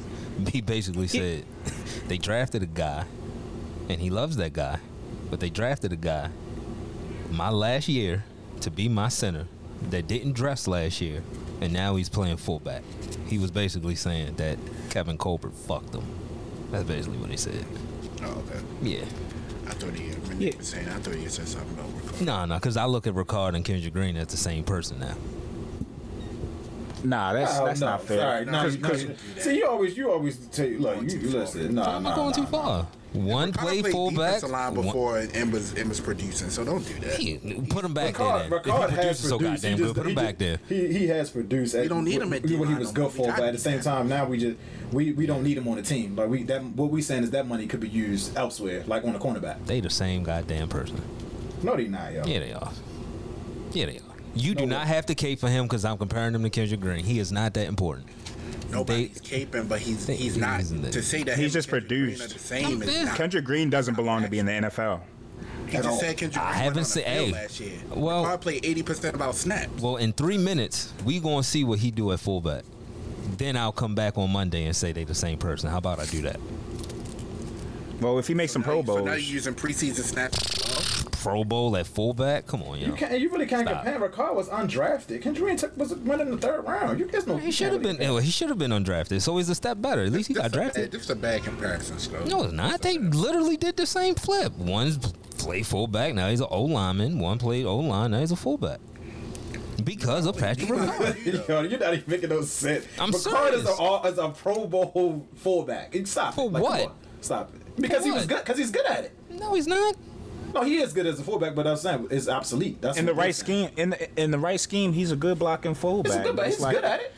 [0.53, 1.45] He basically said
[2.09, 3.07] they drafted a guy,
[3.89, 4.79] and he loves that guy,
[5.31, 6.29] but they drafted a guy
[7.33, 8.25] my last year
[8.61, 9.47] to be my center
[9.91, 11.23] that didn't dress last year,
[11.61, 12.83] and now he's playing fullback.
[13.27, 14.59] He was basically saying that
[14.91, 16.05] Kevin Colbert fucked him.
[16.75, 17.65] That's basically what he said.
[18.25, 18.59] Oh, okay.
[18.83, 19.05] Yeah.
[19.69, 20.47] I thought he when Yeah.
[20.49, 20.89] Nick was saying.
[20.89, 22.21] I thought he said something about Ricard.
[22.23, 25.15] No, no, because I look at Ricard and Kendrick Green as the same person now.
[27.05, 28.19] Nah, that's Oh, that's no, not fair.
[28.19, 31.19] Sorry, no, Cause- you- no, 'cause- you- see, you always, you always take like you,
[31.19, 31.75] you listen.
[31.77, 32.47] Nah, I'm not going nah, too nah.
[32.49, 32.87] far.
[33.15, 34.17] One Ricard play played fullback.
[34.35, 37.15] defensive line one- before and was and was producing, so don't do that.
[37.21, 37.39] Hey,
[37.71, 38.61] put him back Ricard, there.
[38.61, 38.73] Then.
[38.75, 39.63] Ricard he has produces so produced.
[39.63, 40.59] goddamn he good, put him he back there.
[40.69, 41.75] He he has produced.
[41.77, 43.79] at- don't need him at when, when he was good for, but at the same
[43.81, 43.97] D-line.
[43.99, 44.57] time now we just
[44.93, 46.17] we, we don't need him on the team.
[46.17, 49.15] Like we that what we saying is that money could be used elsewhere, like on
[49.15, 49.65] a cornerback.
[49.67, 51.01] They the same goddamn person.
[51.63, 52.25] No, they not, yo.
[52.27, 52.73] Yeah, they are.
[53.73, 54.01] Yeah, they are.
[54.35, 56.81] You do No not have to cape for him because I'm comparing him to Kendrick
[56.81, 57.05] Green.
[57.05, 58.07] He is not that important.
[58.71, 62.25] Nobody's caping, but he's They- he's not he's to say that He's just Kendrick produced.
[62.25, 63.17] Are the same is not.
[63.17, 65.01] Kendrick Green doesn't belong to be in the NFL.
[65.69, 67.73] He just said Kendrick I Green haven't went on the seen- field hey, last year.
[67.95, 69.81] well- I played eighty percent about snaps.
[69.81, 72.65] Well, in three minutes, we gonna see what he do at fullback.
[73.39, 75.71] Then I'll come back on Monday and say they the same person.
[75.71, 76.39] How about I do that?
[78.01, 78.99] Well, if he makes some Pro Bowl.
[78.99, 80.37] So now you're using preseason snaps.
[81.25, 82.47] Pro Bowl at fullback?
[82.47, 83.19] Come on, You can't.
[83.19, 83.83] You really can't Stop.
[83.83, 84.09] compare.
[84.09, 85.23] Ricard was undrafted.
[85.23, 87.01] Kendrick took, was went in the third round.
[87.01, 87.97] You guys know He should have been.
[87.99, 89.23] well, He should have been undrafted.
[89.23, 90.03] So he's a step better.
[90.03, 90.93] At least he got This bad- drafted.
[90.93, 92.27] This is a bad comparison, Scott.
[92.27, 92.83] No, it's not.
[92.83, 94.53] They literally did the same flip.
[94.59, 94.99] One's
[95.39, 96.15] played fullback.
[96.15, 97.19] Now he's an O lineman.
[97.19, 98.11] One played O line.
[98.11, 98.79] Now he's a fullback.
[99.83, 101.49] Because of Patrick Ricard.
[101.49, 102.87] Yo, you're not even making no sense.
[102.99, 105.95] I'm Ricard is a, is a Pro Bowl fullback.
[106.05, 106.35] Stop.
[106.35, 106.53] For it.
[106.53, 106.93] Like, what?
[107.23, 107.77] Stop it.
[107.81, 108.39] Because he was good.
[108.45, 109.13] Because he's good at it.
[109.31, 109.97] No, he's not.
[110.55, 112.81] No, he is good as a fullback, but I'm saying it's obsolete.
[112.81, 115.75] That's in the right scheme, in the, in the right scheme, he's a good blocking
[115.75, 116.13] fullback.
[116.13, 117.13] He's good, but It's he's like- good at it.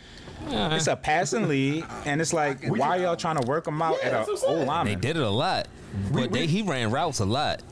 [0.49, 3.97] It's a passing league, and it's like, why are y'all trying to work him out
[4.01, 4.85] Yeah, at that's a what I'm O saying.
[4.87, 5.67] They did it a lot,
[6.13, 7.63] but we- they, he ran routes a lot.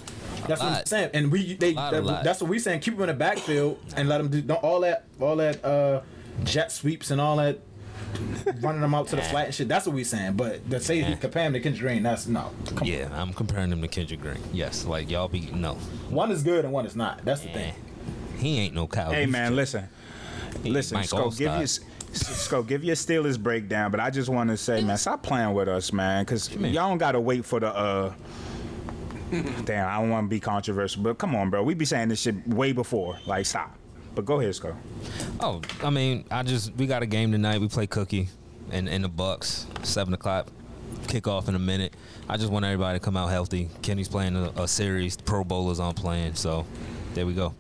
[0.48, 1.10] That's what I'm saying.
[1.14, 2.24] And we they Lot, a that- lot.
[2.24, 2.80] that's what we saying.
[2.80, 6.00] Keep him in the backfield and let him do all that all that uh,
[6.44, 7.60] jet sweeps and all that
[8.60, 9.68] running them out to the flat and shit.
[9.68, 10.34] That's what we saying.
[10.34, 12.50] But to say he compare him to Kendrick Green, that's no.
[12.66, 14.38] Come Yeah, I'm comparing him to Kendrick Green.
[14.52, 15.74] Yes, like y'all be no.
[16.10, 17.24] One is good and one is not.
[17.24, 17.74] That's the thing.
[18.38, 19.10] He ain't no Kyle.
[19.12, 19.56] Hey man, Juszczyk.
[19.56, 19.88] listen,
[20.64, 21.60] listen, Mike Sco, give Alstott.
[21.60, 23.90] you, Sco, give your Steelers breakdown.
[23.90, 26.72] But I just want to say, man, stop playing with us, man, because you mean?
[26.72, 27.74] y'all don't gotta wait for the.
[27.74, 28.12] uh
[29.64, 31.62] Damn, I don't want to be controversial, but come on, bro.
[31.62, 33.18] We be saying this shit way before.
[33.26, 33.76] Like, stop.
[34.14, 34.76] But go ahead, Sco.
[35.40, 37.60] Oh, I mean, I just we got a game tonight.
[37.60, 38.28] We play Cookie
[38.70, 39.66] and and the Bucks.
[39.82, 40.46] Seven o'clock,
[41.02, 41.94] kickoff in a minute.
[42.28, 43.68] I just want everybody to come out healthy.
[43.82, 45.16] Kenny's playing a, a series.
[45.16, 46.34] Pro Bowlers on playing.
[46.34, 46.64] So
[47.14, 47.54] there we go.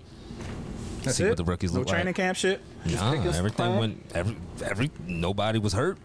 [1.02, 1.28] That's See it.
[1.28, 2.16] what the rookies no look training like.
[2.16, 2.60] camp shit.
[2.86, 3.78] Nah, everything plan.
[3.78, 4.12] went.
[4.14, 5.98] Every every nobody was hurt.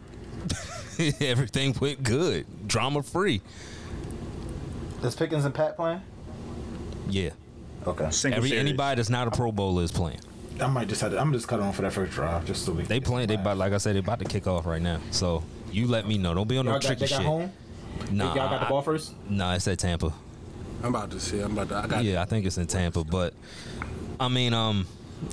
[1.21, 3.41] everything went good, drama free.
[5.01, 6.01] Does Pickens and Pat playing?
[7.09, 7.29] Yeah.
[7.87, 8.09] Okay.
[8.11, 8.61] Single Every series.
[8.61, 10.19] anybody that's not a Pro Bowler is playing.
[10.61, 11.19] I might just have to.
[11.19, 12.83] I'm just cut on for that first drive, just so we.
[12.83, 13.27] They playing.
[13.27, 14.99] They about like I said, they about to kick off right now.
[15.11, 16.33] So you let me know.
[16.33, 17.25] Don't be on no Y'all got, tricky they got shit.
[17.25, 17.51] home.
[18.11, 19.13] Nah, y'all got the ball first.
[19.29, 20.13] Nah, it's at Tampa.
[20.81, 21.39] I'm about to see.
[21.39, 21.75] I'm about to.
[21.75, 22.03] I got.
[22.03, 23.03] Yeah, I think it's in Tampa.
[23.03, 23.33] But
[24.19, 24.87] I mean, um,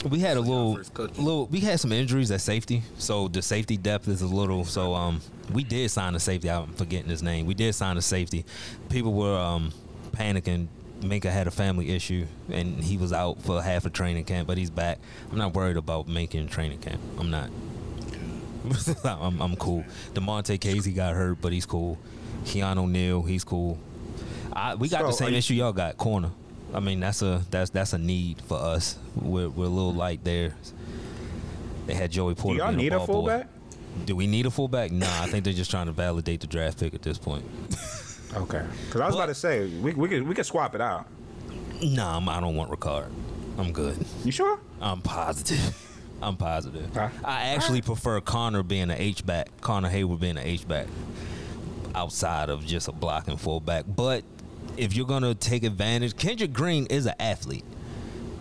[0.08, 0.80] we had a little,
[1.18, 1.46] little.
[1.46, 4.64] We had some injuries at safety, so the safety depth is a little.
[4.64, 5.20] So um,
[5.52, 6.50] we did sign a safety.
[6.50, 7.46] I'm forgetting his name.
[7.46, 8.44] We did sign a safety.
[8.88, 9.72] People were um
[10.12, 10.68] panicking.
[11.00, 14.56] Minkah had a family issue, and he was out for half a training camp, but
[14.58, 14.98] he's back.
[15.30, 17.00] I'm not worried about Minkah in training camp.
[17.18, 17.50] I'm not.
[19.04, 19.84] I'm, I'm cool.
[20.14, 21.98] Damontae Kazee got hurt, but he's cool.
[22.44, 23.78] Keanu Neal, he's cool.
[24.52, 26.30] I, we got So, the same you- issue y'all got, corner.
[26.74, 28.98] I mean, that's a that's that's a need for us.
[29.14, 30.54] We're we're a little light there.
[31.86, 32.58] They had Joey Porter.
[32.58, 33.12] Do y'all need a ball boy.
[33.12, 33.48] fullback?
[34.04, 34.90] Do we need a fullback?
[34.90, 37.44] Nah, I think they're just trying to validate the draft pick at this point.
[38.36, 38.64] Okay.
[38.86, 41.06] Because I was about to say we we could we could swap it out.
[41.82, 43.10] Nah, I'm, I don't want Ricard.
[43.58, 43.96] I'm good.
[44.24, 44.58] You sure?
[44.80, 45.82] I'm positive.
[46.22, 46.96] I'm positive.
[46.96, 47.10] Okay.
[47.24, 50.86] I actually prefer Connor being an H back, Connor Heyward being an H back,
[51.94, 53.84] outside of just a blocking fullback.
[53.86, 54.24] But
[54.76, 57.64] if you're gonna take advantage, Kendrick Green is an athlete.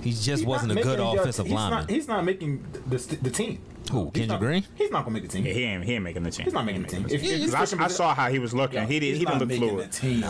[0.01, 1.79] He just He's wasn't a good making your- offensive he's lineman.
[1.79, 3.59] Not, he's not making the, the, the team.
[3.91, 4.63] Who, He's Kendrick not- Green?
[4.75, 5.45] He's not gonna make the team.
[5.45, 6.45] Yeah, he ain't he ain't making the team.
[6.45, 7.05] He's not making the team.
[7.09, 8.79] If, Yeah, if he's I, I saw how he was looking.
[8.79, 9.05] Yeah, he did.
[9.09, 9.91] he's He didn't not look making fluid.
[9.91, 10.19] The team.
[10.21, 10.27] No,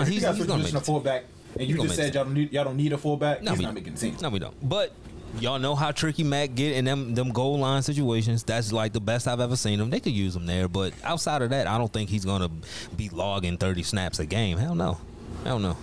[0.00, 1.24] If he's- you he's gonna position make to fullback,
[1.58, 3.42] and you just said y'all don't need y'all don't need a fullback.
[3.42, 4.16] No, he's we not making the team.
[4.22, 4.54] No, we don't.
[4.68, 4.92] But
[5.40, 8.42] y'all know how tricky Matt get in them them goal line situations.
[8.42, 9.90] That's like the best I've ever seen him.
[9.90, 12.48] They could use him there, but outside of that, I don't think he's gonna
[12.96, 14.56] be logging 30 snaps a game.
[14.58, 14.98] Hell no.
[15.44, 15.76] Hell no.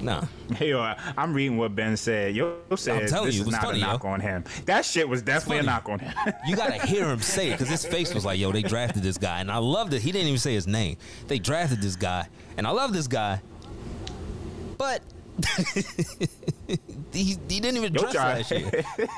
[0.00, 0.24] Nah.
[0.54, 2.34] Hey, yo, I'm reading what Ben said.
[2.34, 4.10] Yo said telling this you, it is was not funny, a knock yo.
[4.10, 4.44] on him.
[4.66, 6.12] That shit was definitely a knock on him.
[6.46, 9.18] You gotta hear him say it because his face was like, "Yo, they drafted this
[9.18, 10.00] guy," and I loved it.
[10.02, 10.96] He didn't even say his name.
[11.26, 13.40] They drafted this guy, and I love this guy,
[14.78, 15.02] but
[16.66, 16.76] he,
[17.12, 18.36] he didn't even Yo, dress John.
[18.36, 18.60] last year.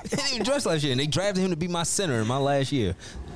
[0.03, 2.27] he didn't even dress last year, and they drafted him to be my center in
[2.27, 2.95] my last year.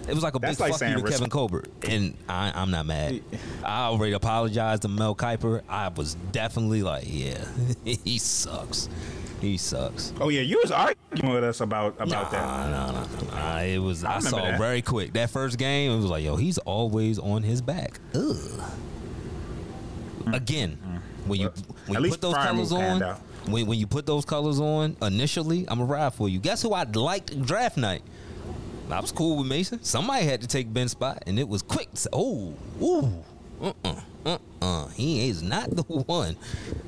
[0.08, 2.70] It was like a That's big like fuck you to Kevin Colbert, and I, I'm
[2.70, 3.22] not mad.
[3.64, 5.62] I already apologized to Mel Kiper.
[5.68, 7.44] I was definitely like, yeah,
[7.84, 8.88] he sucks.
[9.40, 10.12] He sucks.
[10.20, 12.70] oh yeah, you was arguing with us about about Nah, that.
[12.70, 13.58] no, no, no, no.
[13.62, 14.04] It was.
[14.04, 14.58] I, remember saw that.
[14.58, 15.90] very quick that first game.
[15.92, 18.00] It was like, yo, he's always on his back.
[18.14, 18.36] Ugh.
[20.32, 20.78] Again,
[21.26, 21.48] when you
[21.86, 21.96] when Mm.
[21.96, 23.18] At you put those colors on, out.
[23.46, 26.38] when when you put those colors on initially, I'm a ride for you.
[26.38, 28.02] Guess who I liked draft night?
[28.90, 29.82] I was cool with Mason.
[29.82, 31.88] Somebody had to take Ben's spot, and it was quick.
[31.94, 33.24] So- Oh, ooh,
[33.62, 34.86] uh, uh, uh, uh.
[34.88, 36.36] He is not the one.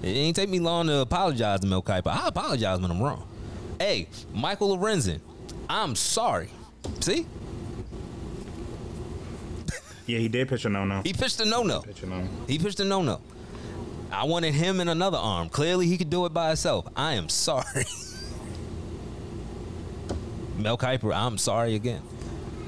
[0.03, 2.09] It ain't take me long to apologize to Mel Kiper.
[2.09, 3.27] I apologize when I'm wrong.
[3.81, 5.21] Hey, Michael Lorenzen,
[5.69, 6.51] I'm sorry.
[7.01, 7.27] See,
[10.07, 11.03] Yeah, he did pitch a no no.
[11.03, 11.81] he pitched a no-no.
[11.81, 12.23] Pitch a no.
[12.47, 13.21] He pitched a no-no.
[14.13, 15.49] I wanted him in another arm.
[15.49, 16.87] Clearly, he could do it by himself.
[16.95, 17.85] I am sorry.
[20.59, 22.01] Mel Kiper, I'm sorry again.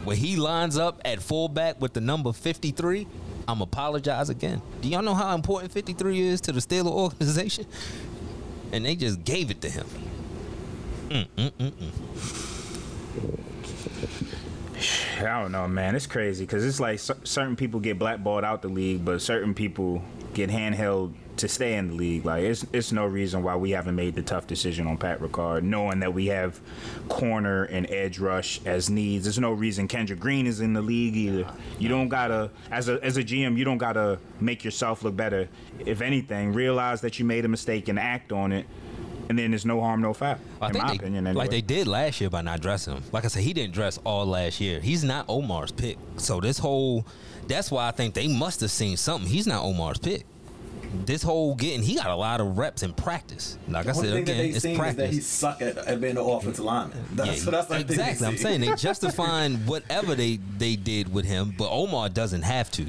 [0.04, 3.06] When he lines up at fullback with the number 53,
[3.46, 4.62] I'm apologize again.
[4.80, 7.66] Do y'all know how important 53 is to the Steeler organization?
[8.70, 9.86] And they just gave it to him.
[11.08, 11.72] Mm, mm, mm,
[15.20, 15.96] I don't know, man.
[15.96, 19.54] It's crazy because it's like cer- certain people get blackballed out the league, but certain
[19.54, 20.02] people
[20.38, 22.24] get handheld to stay in the league.
[22.24, 25.62] Like it's it's no reason why we haven't made the tough decision on Pat Ricard,
[25.62, 26.60] knowing that we have
[27.08, 29.24] corner and edge rush as needs.
[29.24, 31.50] There's no reason Kendra Green is in the league either.
[31.78, 35.48] You don't gotta as a as a GM, you don't gotta make yourself look better.
[35.84, 38.66] If anything, realize that you made a mistake and act on it.
[39.28, 40.38] And then there's no harm, no foul.
[40.60, 41.44] I in think my they, opinion, anyway.
[41.44, 43.02] like they did last year by not dressing him.
[43.12, 44.80] Like I said, he didn't dress all last year.
[44.80, 45.98] He's not Omar's pick.
[46.16, 47.04] So this whole,
[47.46, 49.28] that's why I think they must have seen something.
[49.28, 50.24] He's not Omar's pick.
[51.04, 53.58] This whole getting, he got a lot of reps in practice.
[53.68, 56.00] Like I said thing that again, they it's seen is that he suck at, at
[56.00, 57.04] being the offensive lineman.
[57.12, 58.26] That's, Yeah, so that's like exactly.
[58.26, 62.86] I'm saying they justifying whatever they they did with him, but Omar doesn't have to.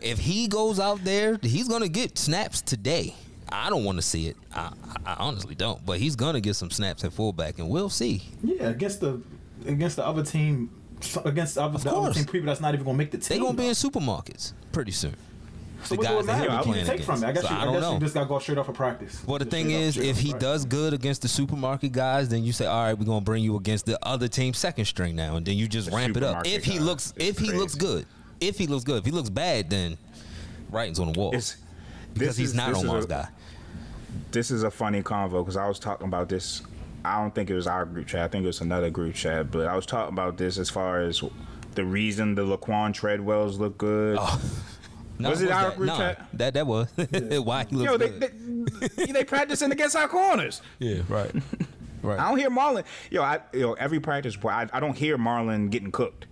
[0.00, 3.14] if he goes out there, he's gonna get snaps today.
[3.52, 4.36] I don't want to see it.
[4.54, 4.72] I,
[5.06, 5.84] I honestly don't.
[5.84, 8.22] But he's gonna get some snaps at fullback, and we'll see.
[8.42, 9.20] Yeah, against the
[9.66, 10.70] against the other team,
[11.24, 13.28] against the other, the other team people that's not even gonna make the team.
[13.28, 13.44] They team.
[13.44, 15.16] gonna be in supermarkets pretty soon.
[15.82, 16.50] So the what do guys it that matter?
[16.50, 17.26] he'll be can playing you take from it?
[17.26, 17.50] I guess, against.
[17.50, 17.92] you, I I don't guess know.
[17.94, 19.22] you just gotta go straight off of practice.
[19.26, 20.48] Well, the Just thing straight off- is, if he practice.
[20.48, 23.56] does good against the supermarket guys, then you say, "All right, we're gonna bring you
[23.56, 26.46] against the other team second string now," and then you just The ramp it up.
[26.46, 28.04] If he looks, is if he looks good,
[28.40, 29.96] if he looks good, if he looks bad, then
[30.70, 31.56] writing's on the wall It's-
[32.12, 33.28] because he's is- not this is Omar's a- guy.
[34.32, 36.62] This is a funny convo because I was talking about this.
[37.04, 38.20] I don't think it was our group chat.
[38.22, 39.50] I think it was another group chat.
[39.50, 41.22] But I was talking about this as far as
[41.74, 44.16] the reason the Laquon Treadwells look good.
[44.20, 44.40] Oh.
[45.18, 45.76] No, Was it our that?
[45.76, 46.28] group Nah, chat?
[46.32, 48.90] That that was why he looks Yo, they, good.
[48.96, 50.62] they, they practicing against our corners.
[50.78, 51.30] yeah, right.
[52.00, 52.18] Right.
[52.18, 52.84] I don't hear Marlon.
[53.10, 56.24] Yo, I, yo, every practice I, I don't hear Marlon getting cooked.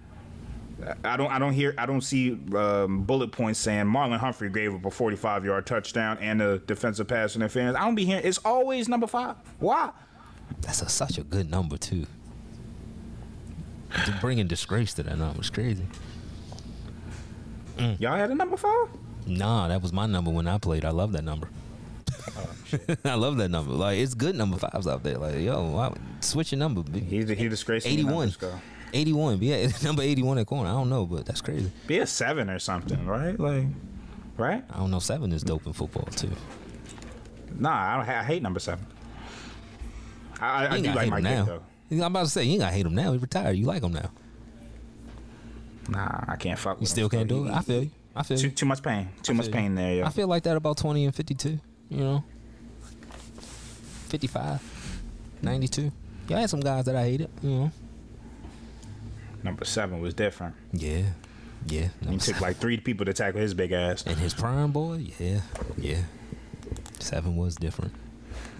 [1.05, 1.31] I don't.
[1.31, 1.74] I don't hear.
[1.76, 6.18] I don't see um, bullet points saying Marlon Humphrey gave up a 45 yard touchdown
[6.20, 7.76] and a defensive pass interference.
[7.76, 8.24] I don't be hearing.
[8.24, 9.37] It's always number five.
[9.59, 9.91] Why?
[10.61, 12.07] That's a, such a good number too.
[14.05, 15.87] To bringing disgrace to that number is crazy.
[17.99, 18.89] Y'all had a number five?
[19.26, 20.85] Nah, that was my number when I played.
[20.85, 21.49] I love that number.
[23.05, 23.72] I love that number.
[23.72, 25.16] Like it's good number fives out there.
[25.18, 26.83] Like yo, wow, switch your number.
[26.83, 28.03] b- He he disgraced me
[28.93, 29.39] 81.
[29.39, 29.55] Be go.
[29.55, 29.70] 81.
[29.70, 30.68] Yeah, number 81 at corner.
[30.70, 31.70] I don't know, but that's crazy.
[31.86, 33.39] Be a seven or something, right?
[33.39, 33.66] Like,
[34.36, 34.64] right?
[34.70, 34.99] I don't know.
[34.99, 36.30] Seven is dope in football too.
[37.59, 38.07] Nah, I don't.
[38.07, 38.86] Ha- I hate number seven.
[40.41, 41.45] I, I, I do like hate my kid now.
[41.45, 41.62] though.
[41.91, 43.12] I'm about to say you ain't gotta hate him now.
[43.12, 43.57] He retired.
[43.57, 44.11] You like him now.
[45.89, 46.80] Nah, I can't fuck.
[46.80, 47.11] You still him.
[47.11, 47.53] can't do it.
[47.53, 47.91] I feel you.
[48.14, 48.53] I feel Too you.
[48.53, 49.09] too much pain.
[49.22, 49.61] Too much feel you.
[49.61, 49.95] pain there.
[49.95, 50.05] Yo.
[50.05, 51.59] I feel like that about 20 and 52.
[51.89, 52.24] You know,
[54.09, 54.61] 55,
[55.43, 55.91] 92.
[56.28, 57.30] Yeah, I had some guys that I hated.
[57.43, 57.72] You know.
[59.43, 60.55] Number seven was different.
[60.72, 61.03] Yeah,
[61.66, 61.89] yeah.
[62.09, 64.03] He took like three people to tackle his big ass.
[64.07, 65.07] in his prime, boy.
[65.18, 65.41] Yeah,
[65.76, 65.99] yeah.
[66.99, 67.95] Seven was different.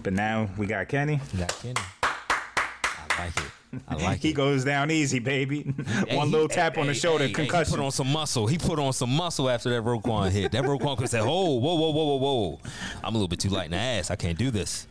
[0.03, 1.19] But now we got Kenny.
[1.33, 1.75] You got Kenny.
[2.03, 3.81] I like it.
[3.87, 4.21] I like it.
[4.23, 4.33] He it.
[4.33, 5.73] goes down easy, baby.
[6.07, 7.73] Hey, One he- little hey, tap on the hey, shoulder, hey, hey, concussion.
[7.73, 8.47] he put on some muscle.
[8.47, 10.51] He put on some muscle after that Roquan hit.
[10.53, 12.59] That Roquan could say, "Oh, whoa, whoa, whoa, whoa, whoa!
[13.03, 14.09] I'm a little bit too light in the ass.
[14.09, 14.87] I can't do this.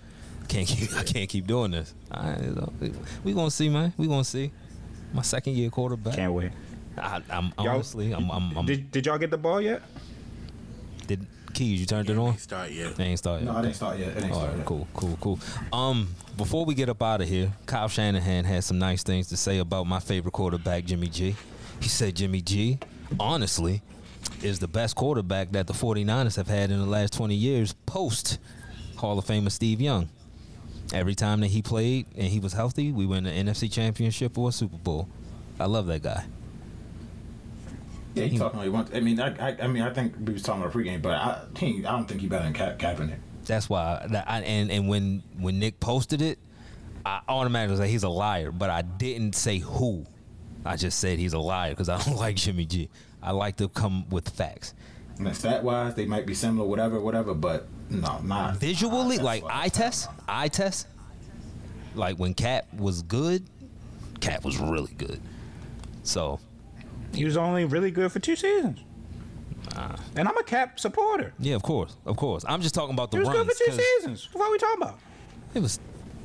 [0.49, 0.93] Can't keep.
[0.97, 1.95] I can't keep doing this.
[2.13, 2.93] All right,
[3.25, 3.93] we gonna see, man.
[3.97, 4.53] We gonna see.
[5.13, 6.15] My second year quarterback.
[6.15, 6.53] Can't wait.
[6.97, 9.83] I, I'm honestly, I'm, I'm, I'm Did, did y'all get the ball yet?
[11.07, 12.37] did Keys, you turned it on?
[12.39, 12.95] Start yet.
[12.97, 13.47] They ain't started.
[13.47, 14.09] No, I didn't start yet.
[14.17, 14.67] It ain't All started right, yet.
[14.67, 15.41] cool, cool, cool.
[15.73, 19.37] Um, before we get up out of here, Kyle Shanahan had some nice things to
[19.37, 21.35] say about my favorite quarterback, Jimmy G.
[21.81, 22.79] He said Jimmy G,
[23.19, 23.81] honestly,
[24.43, 28.39] is the best quarterback that the 49ers have had in the last 20 years post
[28.97, 30.09] Hall of Famer Steve Young.
[30.93, 34.49] Every time that he played and he was healthy, we win the NFC Championship or
[34.49, 35.09] a Super Bowl.
[35.61, 36.25] I love that guy.
[38.15, 38.61] Yeah, he talking.
[38.63, 38.93] He wants.
[38.95, 41.45] I mean, I, I, I mean, I think we was talking about pregame, but I,
[41.57, 43.19] he, I don't think he better than Ka- Kaepernick.
[43.45, 44.07] That's why.
[44.11, 46.39] That I, and and when when Nick posted it,
[47.05, 50.07] I automatically was like he's a liar, but I didn't say who.
[50.65, 52.89] I just said he's a liar because I don't like Jimmy G.
[53.23, 54.75] I like to come with facts.
[55.19, 57.35] And stat wise, they might be similar, whatever, whatever.
[57.35, 60.87] But no, not Visually, not like eye test, eye test.
[61.95, 63.47] Like when Cap was good,
[64.21, 65.21] Cap was really good.
[66.03, 66.39] So
[67.15, 68.81] He was only really good for two seasons.
[70.17, 71.33] and I'm a Cap supporter.
[71.39, 72.45] yeah, of course, of course.
[72.49, 73.49] I'm just talking about the He was runs.
[73.49, 74.29] good for two seasons.
[74.33, 74.99] What are we talking about?
[75.55, 75.81] It was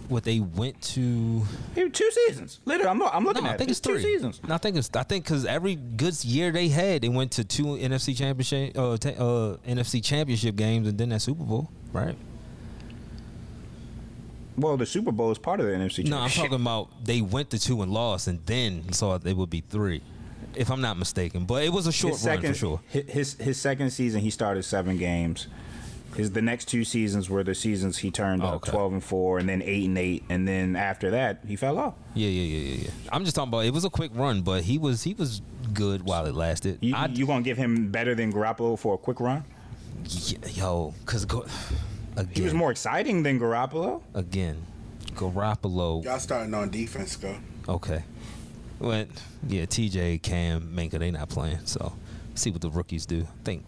[0.10, 1.44] what they went to.
[1.76, 2.60] Was two seasons.
[2.66, 3.72] Literally, I'm, I'm looking No, at I think it.
[3.72, 3.96] it's three.
[4.02, 4.42] two seasons.
[4.48, 4.90] No, I think it's.
[4.96, 8.98] I think because every good year they had, they went to two NFC championship, uh,
[8.98, 12.16] ta- uh, NFC championship games, and then that Super Bowl, right?
[14.56, 16.08] Well, the Super Bowl is part of the NFC.
[16.08, 19.50] No, I'm talking about they went to two and lost, and then saw it would
[19.50, 20.04] be three,
[20.54, 21.46] if I'm not mistaken.
[21.46, 22.82] But it was a short his run second, for sure.
[22.90, 25.48] His his second season, he started seven games.
[26.16, 28.72] His the next two seasons were the seasons he turned Oh, okay.
[28.72, 31.94] twelve and four, and then eight and eight, and then after that he fell off.
[32.14, 32.90] Yeah, yeah, yeah, yeah, yeah.
[33.12, 35.42] I'm just talking about it was a quick run, but he was he was
[35.74, 36.78] good while it lasted.
[36.82, 39.44] You, I, you gonna give him better than Garoppolo for a quick run?
[40.04, 41.46] y- yo, cause go,
[42.16, 44.02] again, He was more exciting than Garoppolo.
[44.14, 44.62] again,
[45.16, 46.04] Garoppolo.
[46.04, 47.36] Y'all starting on defense, go.
[47.68, 48.04] Okay.
[48.80, 49.06] Well,
[49.48, 51.60] yeah, TJ, Cam, Minkah, they not playing.
[51.66, 51.94] So,
[52.36, 53.22] see what the rookies do.
[53.22, 53.64] I think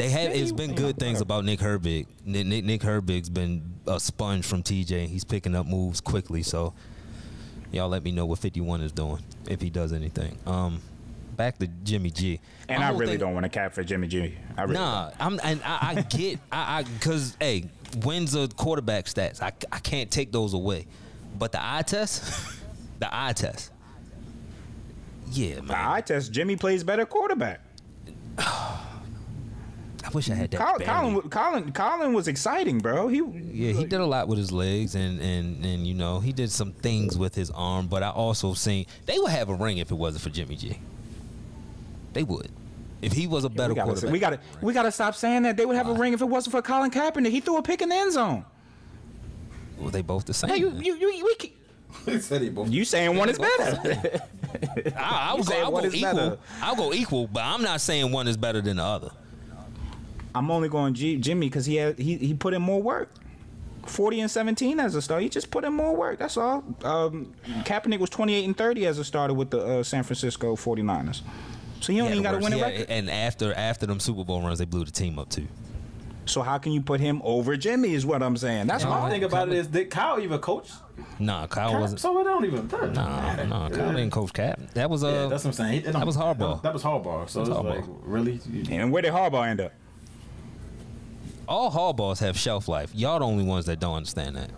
[0.00, 0.22] they have.
[0.34, 2.06] Yeah, It's you- been good things about Nick Herbig.
[2.24, 5.06] Nick, Nick Nick Herbig's been a sponge from TJ.
[5.06, 6.42] He's picking up moves quickly.
[6.42, 6.72] So,
[7.72, 10.38] y'all let me know what 51 is doing if he does anything.
[10.46, 10.80] Um,
[11.36, 12.40] back to Jimmy G.
[12.68, 14.34] And My I really thing- don't want to cap for Jimmy G.
[14.56, 17.64] I really Nah, I'm and I, I get I I because hey,
[18.04, 19.42] wins are quarterback stats.
[19.42, 20.86] I I can't take those away,
[21.38, 22.58] but the eye test,
[22.98, 23.70] the eye test.
[25.32, 25.68] Yeah, don't.
[25.68, 25.76] man.
[25.78, 27.60] I test Jimmy plays better quarterback.
[30.04, 30.58] I wish I had that.
[30.60, 33.08] Colin, Colin, Colin, Colin was exciting, bro.
[33.08, 36.32] He yeah, he did a lot with his legs, and and and you know he
[36.32, 37.86] did some things with his arm.
[37.86, 40.78] But I also seen they would have a ring if it wasn't for Jimmy G.
[42.14, 42.48] They would,
[43.02, 44.12] if he was a better we gotta, quarterback.
[44.12, 46.52] we gotta, we gotta stop saying that they would have a ring if it wasn't
[46.52, 47.30] for Colin Kaepernick.
[47.30, 48.44] He threw a pick in the end zone.
[49.78, 50.50] well, they both the same.
[50.50, 51.52] Hey, you, you, you, we, ke-
[52.06, 52.68] He said he both.
[52.70, 53.80] you saying one is better?
[54.96, 56.00] I, I'll You go, I'll go equal.
[56.00, 56.38] better.
[56.62, 59.10] I'll go equal, but I'm not saying one is better than the other.
[60.34, 63.10] I'm only going G, Jimmy because he had he he put in more work.
[63.86, 65.22] 40 and 17 as a starter.
[65.22, 66.18] He just put in more work.
[66.18, 66.62] That's all.
[66.84, 67.32] Um,
[67.64, 71.22] Kaepernick was 28 and 30 as a starter with the uh, San Francisco 49ers.
[71.80, 72.78] So he He only had got to win a worst- record.
[72.90, 75.48] had- And after after them Super Bowl runs, they blew the team up too.
[76.26, 77.94] So how can you put him over Jimmy?
[77.94, 78.66] Is what I'm saying.
[78.66, 80.70] That's My my thing about it is, did Kyle even coach?
[81.18, 81.80] Nah, Kyle Cap?
[81.80, 82.00] wasn't.
[82.00, 82.68] So it don't even.
[82.68, 83.46] that doesn't Nah, matter.
[83.46, 84.60] nah, Kyle didn't coach Cap.
[84.74, 85.08] That was uh.
[85.08, 85.72] Yeah, that's what I'm saying.
[85.72, 86.60] He- it don't- that was Harbaugh.
[86.62, 87.28] That was Harbaugh.
[87.28, 88.38] So it's like, really?
[88.52, 89.72] You- And where did Harbaugh end up?
[91.50, 92.92] All Harbaughs have shelf life.
[92.94, 94.50] Y'all the only ones that don't understand that.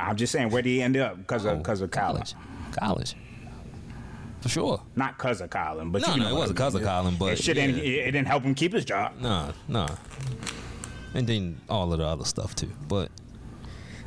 [0.00, 1.16] I'm just saying, where did he end up?
[1.16, 2.34] Because of because of college.
[2.72, 3.14] College.
[4.40, 4.82] For sure.
[4.96, 7.32] Not because of Colin, but No, you no, know it wasn't because of Colin, but
[7.32, 7.64] it, shit yeah.
[7.64, 9.12] it, it didn't help him keep his job.
[9.20, 9.88] Nah, nah.
[11.14, 12.70] And then all of the other stuff too.
[12.88, 13.10] But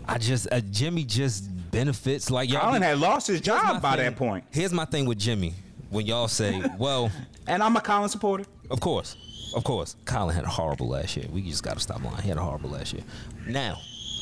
[0.05, 2.61] I just uh, Jimmy just benefits like y'all.
[2.61, 4.43] Colin had lost his job by thing- that point.
[4.51, 5.53] Here's my thing with Jimmy.
[5.89, 7.09] When y'all say, well,
[7.47, 8.43] And I'm a Colin supporter.
[8.69, 9.15] of course,
[9.55, 11.25] of course, Colin had a horrible last year.
[11.31, 12.21] We just got to stop lying.
[12.21, 13.03] He had a horrible last year.
[13.47, 13.79] Now,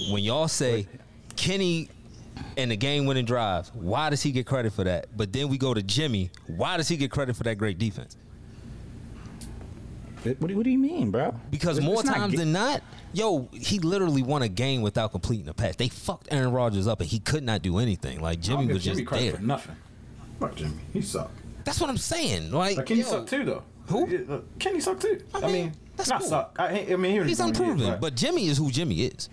[0.09, 0.87] when y'all say
[1.35, 1.89] Kenny
[2.55, 5.07] and the game winning drives, why does he get credit for that?
[5.17, 6.29] But then we go to Jimmy.
[6.47, 8.15] Why does he get credit for that great defense?
[10.23, 11.33] What do, what do you mean, bro?
[11.51, 12.81] Because It's- more it's not times ge- than not,
[13.13, 15.75] yo, he literally won a game without completing a pass.
[15.77, 18.19] They fucked Aaron Rodgers up, and he could not do anything.
[18.19, 19.35] Like Jimmy was Jimmy just credit there.
[19.39, 19.75] for nothing.
[20.39, 20.73] Fuck Jimmy.
[20.91, 21.31] He sucked.
[21.63, 22.51] That's what I'm saying.
[22.51, 23.63] Like, Like Kenny yo, sucked too, though.
[23.87, 24.43] Who?
[24.59, 25.21] Kenny sucked too.
[25.33, 26.29] I mean, mean, that's not cool.
[26.29, 26.55] suck.
[26.59, 29.29] I, I mean, he he's unproven, but Jimmy is who Jimmy is.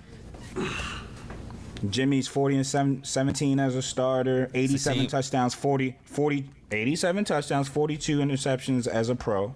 [1.91, 7.69] Jimmy's 40 and seven- 17 as a starter, 87 same- touchdowns, 40, 40, 87 touchdowns,
[7.69, 9.55] 42 interceptions as a pro.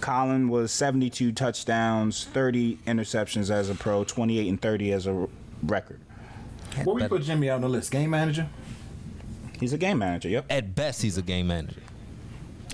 [0.00, 5.28] Colin was 72 touchdowns, 30 interceptions as a pro, 28 and 30 as a
[5.62, 6.00] record.
[6.84, 7.90] Where we put Jimmy out on the list?
[7.90, 8.48] Game manager.
[9.60, 10.46] He's a game manager, yep.
[10.50, 11.80] At best, he's a game manager.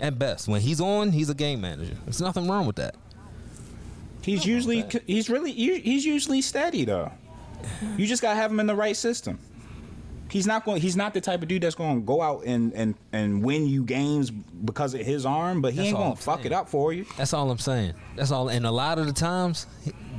[0.01, 1.97] At best, when he's on, he's a game manager.
[2.05, 2.95] There's nothing wrong with that.
[4.23, 7.11] He's usually he's really he's usually steady though.
[7.97, 9.39] You just gotta have him in the right system.
[10.31, 10.81] He's not going.
[10.81, 13.67] He's not the type of dude that's going to go out and, and, and win
[13.67, 16.37] you games because of his arm, but he That's ain't all going I'm to fuck
[16.41, 16.47] saying.
[16.47, 17.07] it up for you.
[17.17, 17.95] That's all I'm saying.
[18.15, 18.51] That's all.
[18.51, 19.67] And a lot of the times,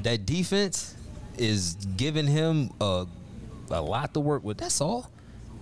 [0.02, 0.96] that defense
[1.38, 3.06] is giving him a,
[3.70, 4.58] a lot to work with.
[4.58, 5.12] That's all.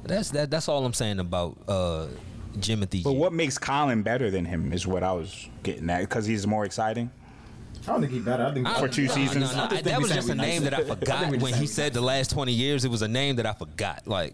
[0.06, 0.50] That's that.
[0.50, 2.08] That's all I'm saying about uh,
[2.60, 3.04] Jimothy.
[3.04, 3.18] But G.
[3.18, 6.66] what makes Colin better than him is what I was getting at because he's more
[6.66, 7.10] exciting.
[7.84, 8.46] I don't think he better.
[8.46, 9.52] I think I- for two no, seasons?
[9.52, 10.84] No, no, I just that think was we just a saying name that I I
[10.84, 12.84] forgot we when he we said the last 20 years.
[12.84, 14.08] It was a name that I forgot.
[14.08, 14.34] Like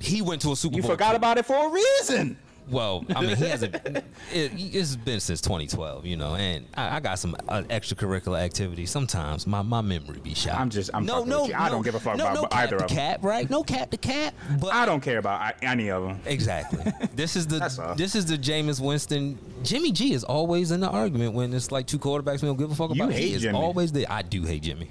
[0.00, 0.92] he went to a Super You Bowl.
[0.92, 2.36] forgot about it for a reason.
[2.70, 3.76] Well, I mean, he hasn't.
[4.32, 8.90] It, it's been since 2012, you know, and I, I got some uh, extracurricular activities.
[8.90, 10.58] Sometimes my, my memory be shot.
[10.58, 11.52] I'm just- I'm no, no, you.
[11.54, 12.88] I no, don't give a fuck no, about no cap either of 'em.
[12.88, 13.48] cap, right?
[13.50, 16.20] No cap to cap, but I don't care about any of them.
[16.26, 16.82] Exactly.
[17.14, 19.38] This is the this is the Jameis Winston.
[19.62, 22.70] Jimmy G is always in the argument when it's like two quarterbacks we don't give
[22.72, 23.12] a fuck You about.
[23.14, 23.58] hate he is Jimmy.
[23.58, 24.06] always there.
[24.10, 24.90] I do hate Jimmy.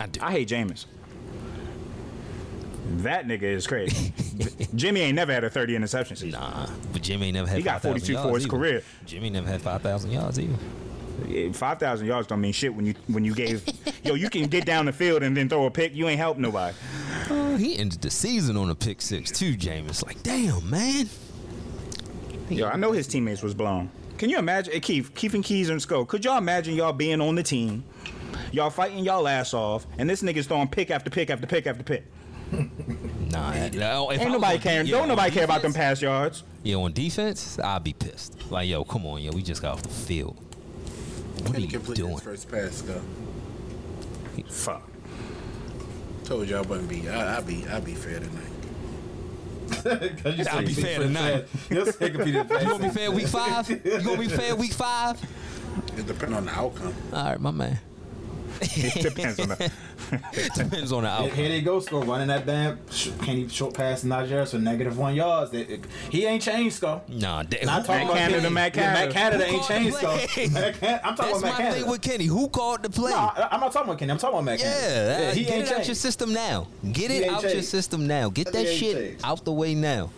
[0.00, 0.20] I do.
[0.22, 0.84] I hate Jameis.
[2.98, 4.12] That nigga is crazy.
[4.74, 6.40] Jimmy ain't never had a 30 interception season.
[6.40, 7.58] Nah, but Jimmy ain't never had.
[7.58, 8.56] He got 5,000 42 for his either.
[8.56, 8.82] career.
[9.06, 10.56] Jimmy never had five thousand yards either.
[11.52, 13.64] Five thousand yards don't mean shit when you when you gave
[14.02, 16.36] yo you can get down the field and then throw a pick you ain't help
[16.38, 16.74] nobody.
[17.30, 19.54] Oh, he ended the season on a pick six too.
[19.56, 21.08] Jameis, like, damn man.
[22.48, 23.90] Yo, I know his teammates was blown.
[24.18, 26.04] Can you imagine, Keith, Keith and Keys and Sco?
[26.04, 27.82] Could y'all imagine y'all being on the team,
[28.52, 31.82] y'all fighting y'all ass off, and this nigga's throwing pick after pick after pick after
[31.82, 32.04] pick?
[32.52, 36.44] Nah, no, if Ain't nobody on de- Don't on nobody care about them pass yards.
[36.62, 38.50] Yeah, on defense, I'd be pissed.
[38.50, 40.36] Like, yo, come on, yo, we just got off the field.
[41.38, 42.12] What are Kenny you completed doing?
[42.14, 43.00] his first pass, go.
[44.48, 44.82] Fuck.
[46.24, 47.08] Told you I wouldn't be.
[47.08, 47.66] I, I'd be.
[47.66, 48.48] I'd be fair tonight.
[50.52, 51.46] I'll be fair tonight.
[51.70, 53.68] You'll say compete You gonna be fair week five?
[53.70, 55.20] You gonna be fair week five?
[55.96, 56.94] It depends on the outcome.
[57.12, 57.78] All right, my man.
[58.62, 59.70] It depends on the.
[60.56, 61.36] Depends on the Here, outcome.
[61.38, 64.58] here they go, score running that damn sh- Kenny short pass to Najee Harris for
[64.58, 65.50] negative one yards.
[65.50, 67.00] They- it- he ain't changed, score.
[67.08, 68.54] Nah, da- Not talking about Canada, Kenny.
[68.54, 69.12] Matt Yeah, Matt Canada.
[69.12, 70.18] Canada ain't changed, score.
[70.18, 70.48] play?
[70.48, 71.80] Matt Can- I'm talking That's about my Matt Canada.
[71.80, 72.26] thing with Kenny.
[72.26, 73.10] Who called the play?
[73.12, 74.12] No, I- I'm not talking about Kenny.
[74.12, 75.22] I'm talking about Matt Canada.
[75.24, 76.66] Yeah, he get ain't it out your system now.
[76.92, 78.28] Get it ain't out your system now.
[78.28, 79.24] Get That that shit changed.
[79.24, 80.10] out the way now.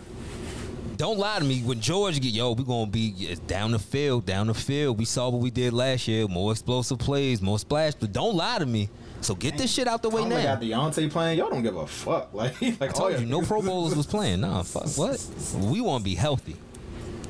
[0.97, 1.61] Don't lie to me.
[1.61, 4.97] When George get yo, we gonna be down the field, down the field.
[4.97, 6.27] We saw what we did last year.
[6.27, 7.93] More explosive plays, more splash.
[7.95, 8.89] But don't lie to me.
[9.21, 10.55] So get this shit out the way Oh my now.
[10.55, 11.39] God, Diontae playing.
[11.39, 12.29] Y'all don't give a fuck.
[12.33, 14.41] Like, like I told you, no Pro Bowlers was playing.
[14.41, 15.25] Nah, fuck what?
[15.55, 16.55] We want to be healthy.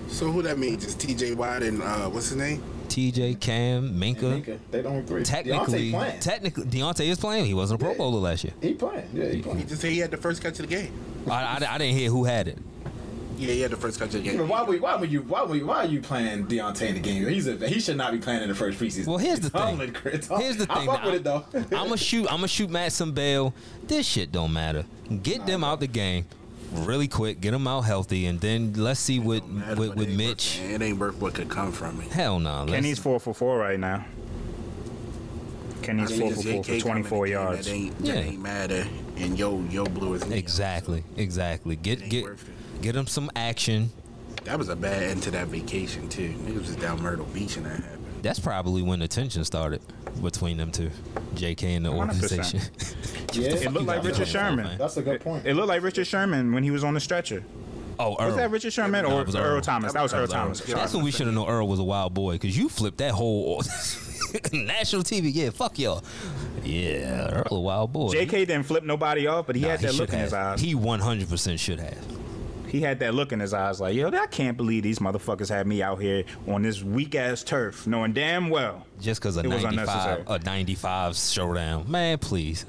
[0.10, 0.84] So who that means?
[0.84, 1.34] Just T.J.
[1.36, 2.62] Watt and uh, what's his name?
[2.88, 4.44] TJ, Cam, Minkah.
[4.44, 5.24] Minkah, They don't agree.
[5.24, 6.20] Technically, Diontae playing.
[6.20, 7.46] technically, Diontae is playing.
[7.46, 7.98] He wasn't a Pro Yeah.
[7.98, 8.54] Bowler last year.
[8.62, 9.10] he playing.
[9.14, 9.68] Yeah, he He playing.
[9.68, 10.92] just said he had the first catch of the game.
[11.28, 12.58] I, I, I didn't hear who had it.
[13.38, 14.48] Yeah, he had the first catch of the But game.
[14.48, 17.28] why would why would you why would why are you playing Diontae in the game?
[17.28, 19.08] He's a he should not be playing in the first preseason.
[19.08, 20.02] Well, here's the Tomlin, thing.
[20.02, 20.86] Chris, Here's the I thing.
[20.88, 21.46] fuck with it though.
[21.54, 22.28] I'm gonna shoot.
[22.30, 23.54] I'm gonna shoot Matt some bail.
[23.88, 24.86] This shit don't matter.
[25.24, 26.26] Get them out the game
[26.74, 27.42] really quick.
[27.42, 30.60] Get them out healthy, and then let's see what with, with Mitch.
[30.62, 32.08] worth- It ain't worth what could come from it.
[32.12, 32.62] Hell no.
[32.62, 34.06] let's- Kenny's four for four right now.
[35.82, 37.68] Kenny's I four for four for 24 in the game, yards.
[37.68, 38.14] That ain't, that Yeah.
[38.32, 38.88] ain't matter.
[39.18, 40.38] And yo, yo blew his knee.
[40.38, 41.76] Exactly, exactly.
[41.76, 42.55] Get get worth it.
[42.82, 43.92] Get him some action.
[44.44, 46.30] That was a bad end to that vacation too.
[46.30, 47.92] Niggas was down Myrtle Beach and that happened.
[48.22, 49.82] That's probably when the tension started
[50.22, 50.90] between them two,
[51.36, 51.98] JK and the 100%.
[52.00, 52.62] organization.
[53.34, 54.58] Yeah, It looked like Richard going on.
[54.58, 54.78] Sherman.
[54.78, 55.46] that's a good point.
[55.46, 57.44] It looked like Richard Sherman when he was on the stretcher.
[58.00, 58.28] oh, Earl.
[58.28, 59.62] Was that Richard Sherman No, or it was Earl, Earl.
[59.62, 59.92] Thomas?
[59.92, 60.62] That was Earl Thomas.
[60.62, 63.12] That's when we should have known Earl was a wild boy because you flipped that
[63.12, 63.62] whole
[64.54, 65.32] national TV.
[65.34, 66.02] Yeah, fuck y'all.
[66.64, 68.14] Yeah, Earl a wild boy.
[68.14, 70.24] JK didn't flip nobody off, but he Nah, had that should look in have.
[70.26, 70.62] his eyes.
[70.62, 71.98] He 100% should have.
[72.76, 75.66] He had that look in his eyes like, yo, I can't believe these motherfuckers had
[75.66, 78.86] me out here on this weak ass turf, knowing damn well.
[79.00, 81.90] Just because a 95, a 95 showdown.
[81.90, 82.66] Man, please.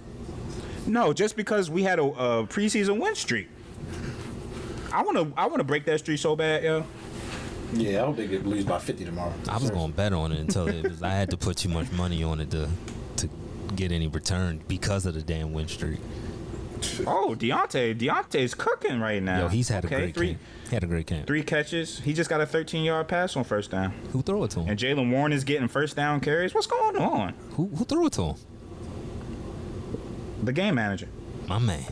[0.86, 3.48] No, just because we had a, a preseason win streak.
[4.92, 6.84] I wanna I wanna break that streak so bad, yo.
[7.72, 9.34] Yeah, I hope they get lose by 50 tomorrow.
[9.48, 11.68] I was going to bet on it until it was, I had to put too
[11.68, 12.68] much money on it to
[13.16, 13.28] to
[13.74, 15.98] get any return because of the damn win streak.
[17.06, 19.42] Oh, Diontae, Diontae's cooking right now.
[19.42, 20.40] Yo, he's had a great three, camp.
[20.68, 21.26] He had a great camp.
[21.26, 22.00] Three catches.
[22.00, 23.92] He just got a 13 yard pass on first down.
[24.12, 24.68] Who threw it to him?
[24.68, 26.54] And Jaylen Warren is getting first down carries.
[26.54, 27.34] What's going on?
[27.52, 28.36] Who, who threw it to him?
[30.42, 31.08] The game manager.
[31.48, 31.84] My man.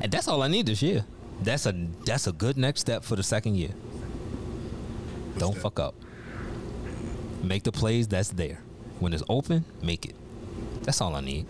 [0.00, 1.04] And that's all I need this year.
[1.42, 1.72] That's a
[2.04, 3.70] that's a good next step for the second year.
[5.38, 5.94] Don't fuck up.
[7.42, 8.60] Make the plays that's there.
[8.98, 10.14] When it's open, make it.
[10.82, 11.46] That's all I need.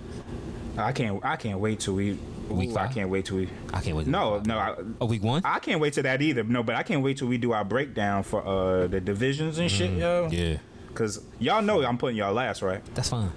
[0.76, 1.20] I can't.
[1.24, 2.18] I can't wait till we.
[2.48, 3.48] Week Ooh, I can't wait till we.
[3.72, 4.04] I can't wait.
[4.04, 4.58] to- No, no.
[4.58, 5.42] I, A week one?
[5.44, 6.42] I can't wait to that either.
[6.42, 9.70] No, but I can't wait till we do our breakdown for uh the divisions and
[9.70, 10.28] shit, yo.
[10.28, 10.58] Mm, yeah.
[10.94, 12.82] Cause y'all know I'm putting y'all last, right?
[12.96, 13.30] That's fine.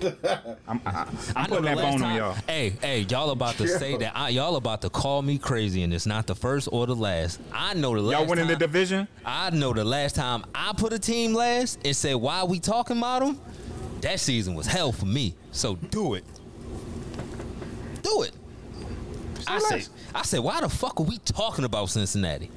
[0.68, 1.06] I'm, I, I
[1.36, 2.32] I'm putting that last bone on y'all.
[2.46, 5.92] Hey, hey, y'all about to say that I, y'all about to call me crazy, and
[5.94, 7.40] it's not the first or the last.
[7.52, 8.18] I know the last.
[8.20, 9.08] Y'all winning the division?
[9.24, 12.98] I know the last time I put a team last and said why we talking
[12.98, 13.40] about them.
[14.02, 15.34] That season was hell for me.
[15.52, 16.24] So do it.
[18.02, 18.32] Do it.
[19.46, 19.88] I said.
[20.14, 22.50] I said, why the fuck are we talking about Cincinnati?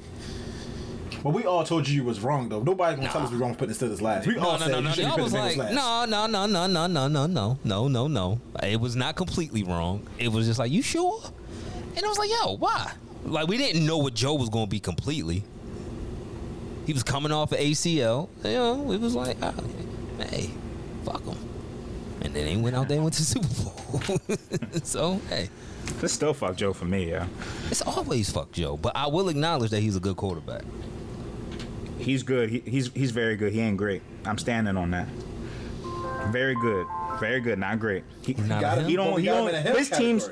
[1.22, 2.62] But we all told you you was wrong, though.
[2.62, 4.26] Nobody's going to tell us we're wrong for putting Steelers last.
[4.26, 4.90] We No, all no, said no, you no.
[4.90, 5.72] should be Y'all putting was like, last.
[5.74, 8.40] no, no, no, no, no, no, no, no, no, no, no.
[8.62, 10.06] It was not completely wrong.
[10.18, 11.22] It was just like, you sure?
[11.96, 12.92] And I was like, yo, why?
[13.24, 15.44] Like we didn't know what Joe was going to be completely.
[16.86, 18.28] He was coming off of ACL.
[18.44, 19.54] You know, it was like, ah,
[20.18, 20.50] hey,
[21.06, 21.38] fuck him.
[22.24, 24.78] And then they went out there and went to the Super Bowl.
[24.82, 25.48] so hey,
[26.00, 27.26] This still fuck Joe for me, yeah.
[27.70, 28.76] it's always fuck Joe.
[28.76, 30.62] But I will acknowledge that he's a good quarterback.
[31.98, 32.50] He's good.
[32.50, 33.52] He, he's he's very good.
[33.52, 34.02] He ain't great.
[34.24, 35.06] I'm standing on that.
[36.30, 36.86] Very good.
[37.20, 37.58] Very good.
[37.58, 38.04] Not great.
[38.22, 38.84] He, Not Got him?
[38.84, 39.18] him, he don't.
[39.20, 39.48] He got don't.
[39.54, 40.28] in a His teams.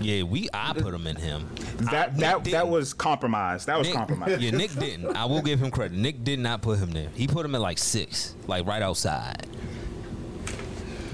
[0.00, 1.48] Yeah, we I put him in him.
[1.90, 2.68] That Nick that that didn't.
[2.68, 3.66] was compromised.
[3.68, 4.42] That was Nick, compromised.
[4.42, 5.16] Yeah, Nick didn't.
[5.16, 5.96] I will give him credit.
[5.96, 7.08] Nick did not put him there.
[7.14, 9.46] He put him at like six, like right outside.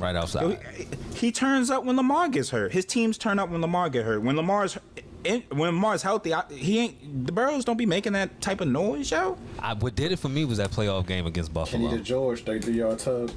[0.01, 0.59] Right outside.
[0.75, 2.73] he, he turns up when Lamar gets hurt.
[2.73, 4.23] His teams turn up when Lamar get hurt.
[4.23, 4.79] When Lamar's
[5.25, 7.27] in, when Lamar's healthy, I, he ain't.
[7.27, 9.37] The Burrows don't be making that type of noise, yo.
[9.59, 11.91] I, what did it for me was that playoff game against Kenny Buffalo.
[11.91, 13.31] the George, 33 yard tug.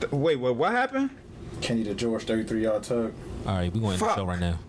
[0.00, 0.56] Th- Wait, what?
[0.56, 1.10] What happened?
[1.60, 3.12] Kenny the George, 33 yard tug.
[3.46, 4.58] All right, we going to the show right now.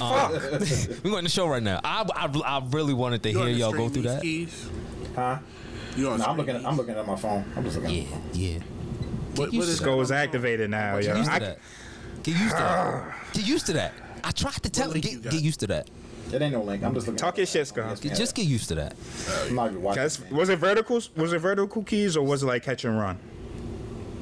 [0.00, 0.28] Uh,
[1.04, 1.80] we going to the show right now.
[1.84, 4.12] I, I, I really wanted to You hear on the y'all go stream through these
[4.14, 4.22] that.
[4.22, 4.68] keys?
[5.14, 5.38] Huh?
[5.96, 6.56] You on No, I'm looking.
[6.56, 6.66] At.
[6.66, 7.44] I'm looking at my phone.
[7.56, 7.90] I'm just looking.
[7.94, 8.30] Yeah, at my phone.
[8.34, 8.58] yeah.
[9.36, 9.84] What, used what to is that.
[9.84, 11.16] Go activated now, Get yo.
[11.16, 11.58] used to I- that.
[12.22, 13.14] Get used to that.
[13.32, 13.92] Get used to that.
[14.22, 15.88] I tried to tell him, you get, get used to that.
[16.32, 16.84] It ain't no link.
[16.84, 17.18] I'm just looking.
[17.18, 17.96] Talk your shit, phone.
[17.96, 18.04] Scott.
[18.04, 18.94] Yes, Just get used to that.
[19.48, 20.02] I'm not even watching.
[20.02, 21.10] That's, was it verticals?
[21.16, 23.18] Was it vertical keys or was it like catch and run?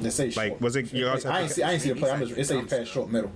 [0.01, 0.61] They say like, short.
[0.61, 1.61] was it- you also I ain't see.
[1.61, 2.09] I ain't see the play.
[2.11, 2.37] I'm just.
[2.39, 3.31] It say pass short middle.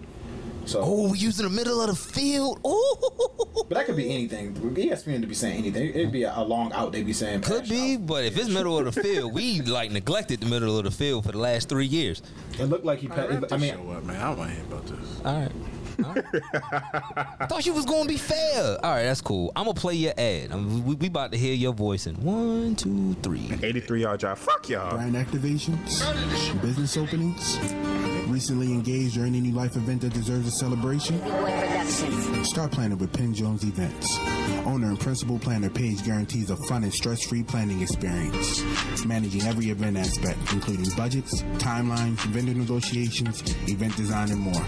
[0.65, 2.59] So, Oh, we used in the middle of the field.
[2.63, 4.53] Oh, but that could be anything.
[4.55, 5.89] ESPN to be saying anything.
[5.89, 6.91] It'd be a, a long out.
[6.93, 8.07] They'd be saying could be, out.
[8.07, 11.25] but if it's middle of the field, we like neglected the middle of the field
[11.25, 12.21] for the last three years.
[12.59, 13.07] It looked like he.
[13.07, 14.15] Pa- Wrap I this mean, show up, man.
[14.21, 15.21] I don't want to hear about this.
[15.25, 15.51] All right.
[16.03, 16.25] All right.
[17.39, 18.77] I thought you was gonna be fair.
[18.83, 19.51] All right, that's cool.
[19.55, 20.51] I'm gonna play your ad.
[20.51, 23.51] I'm, we, we about to hear your voice in one, two, three.
[23.61, 24.39] 83 yard drive.
[24.39, 24.91] Fuck y'all.
[24.95, 26.01] Brand activations,
[26.61, 27.57] business openings,
[28.27, 31.19] recently engaged or any new life event that deserves a celebration.
[32.43, 34.17] Start planning with Penn Jones Events.
[34.65, 38.61] Owner and principal planner Page guarantees a fun and stress-free planning experience,
[39.05, 44.63] managing every event aspect, including budgets, timelines, vendor negotiations, event design, and more.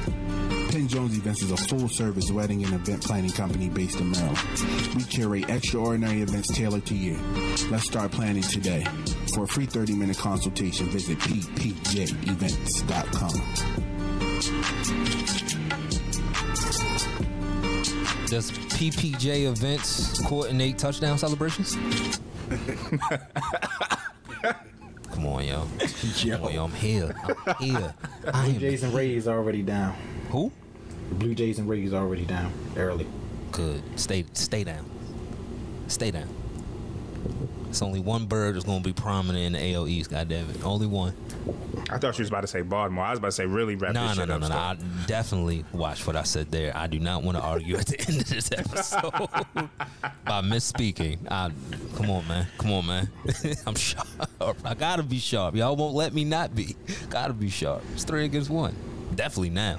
[0.71, 4.37] Penn Jones Events is a full-service wedding and event planning company based in Maryland.
[4.95, 7.17] We curate extraordinary events tailored to you.
[7.71, 8.85] Let's start planning today.
[9.33, 11.85] For a free 30-minute consultation, visit ppjevents.com.
[18.27, 21.75] Does PPJ events coordinate touchdown celebrations?
[25.11, 25.67] Come on, yo.
[26.17, 26.37] Yo.
[26.37, 26.63] Come on, yo.
[26.65, 27.15] I'm here.
[27.47, 27.93] I'm here.
[28.27, 29.95] I Blue am Jays and Rays already down.
[30.31, 30.51] Who?
[31.09, 33.07] The Blue Jays and Rays already down early.
[33.51, 33.81] Good.
[33.99, 34.85] Stay stay down.
[35.87, 36.27] Stay down.
[37.69, 40.63] It's only one bird that's gonna be prominent in the AL East, goddamn it.
[40.63, 41.13] Only one.
[41.89, 43.03] I thought she was about to say Baltimore.
[43.05, 44.41] I was about to say really wrap No, this no, shit no, up.
[44.41, 44.53] no, no.
[44.53, 44.77] Scott.
[44.79, 46.75] I definitely watch what I said there.
[46.75, 49.11] I do not want to argue at the end of this episode
[49.53, 51.19] by misspeaking.
[51.29, 51.51] I,
[51.95, 52.47] come on, man.
[52.57, 53.09] Come on, man.
[53.67, 54.07] I'm sharp.
[54.63, 55.55] I gotta be sharp.
[55.55, 56.75] Y'all won't let me not be.
[57.09, 57.83] Gotta be sharp.
[57.93, 58.75] It's three against one.
[59.13, 59.77] Definitely now.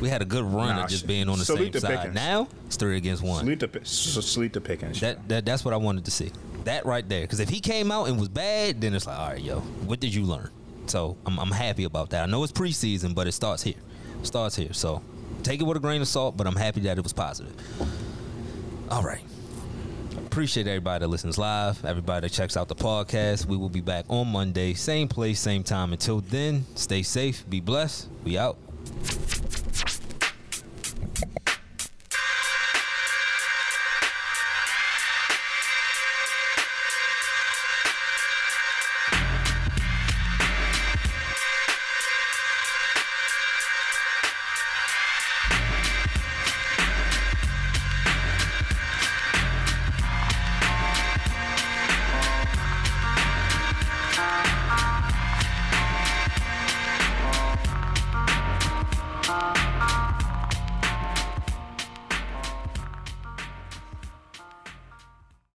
[0.00, 1.96] We had a good run Nah, of just being on the salute same to side.
[1.96, 2.14] Pickens.
[2.14, 3.44] Now it's three against one.
[3.44, 5.00] Sleep the pi- so sleep the Pickens.
[5.00, 6.30] That, that that's what I wanted to see.
[6.64, 7.22] That right there.
[7.22, 10.00] Because if he came out and was bad, then it's like, all right, yo, what
[10.00, 10.50] did you learn?
[10.86, 12.22] So I'm, I'm happy about that.
[12.24, 13.74] I know it's preseason, but it starts here.
[14.20, 14.72] It starts here.
[14.72, 15.02] So
[15.42, 17.54] take it with a grain of salt, but I'm happy that it was positive.
[18.90, 19.22] All right.
[20.26, 23.46] Appreciate everybody that listens live, everybody that checks out the podcast.
[23.46, 25.92] We will be back on Monday, same place, same time.
[25.92, 28.08] Until then, stay safe, be blessed.
[28.22, 28.58] We out.
[31.16, 31.45] Thank you.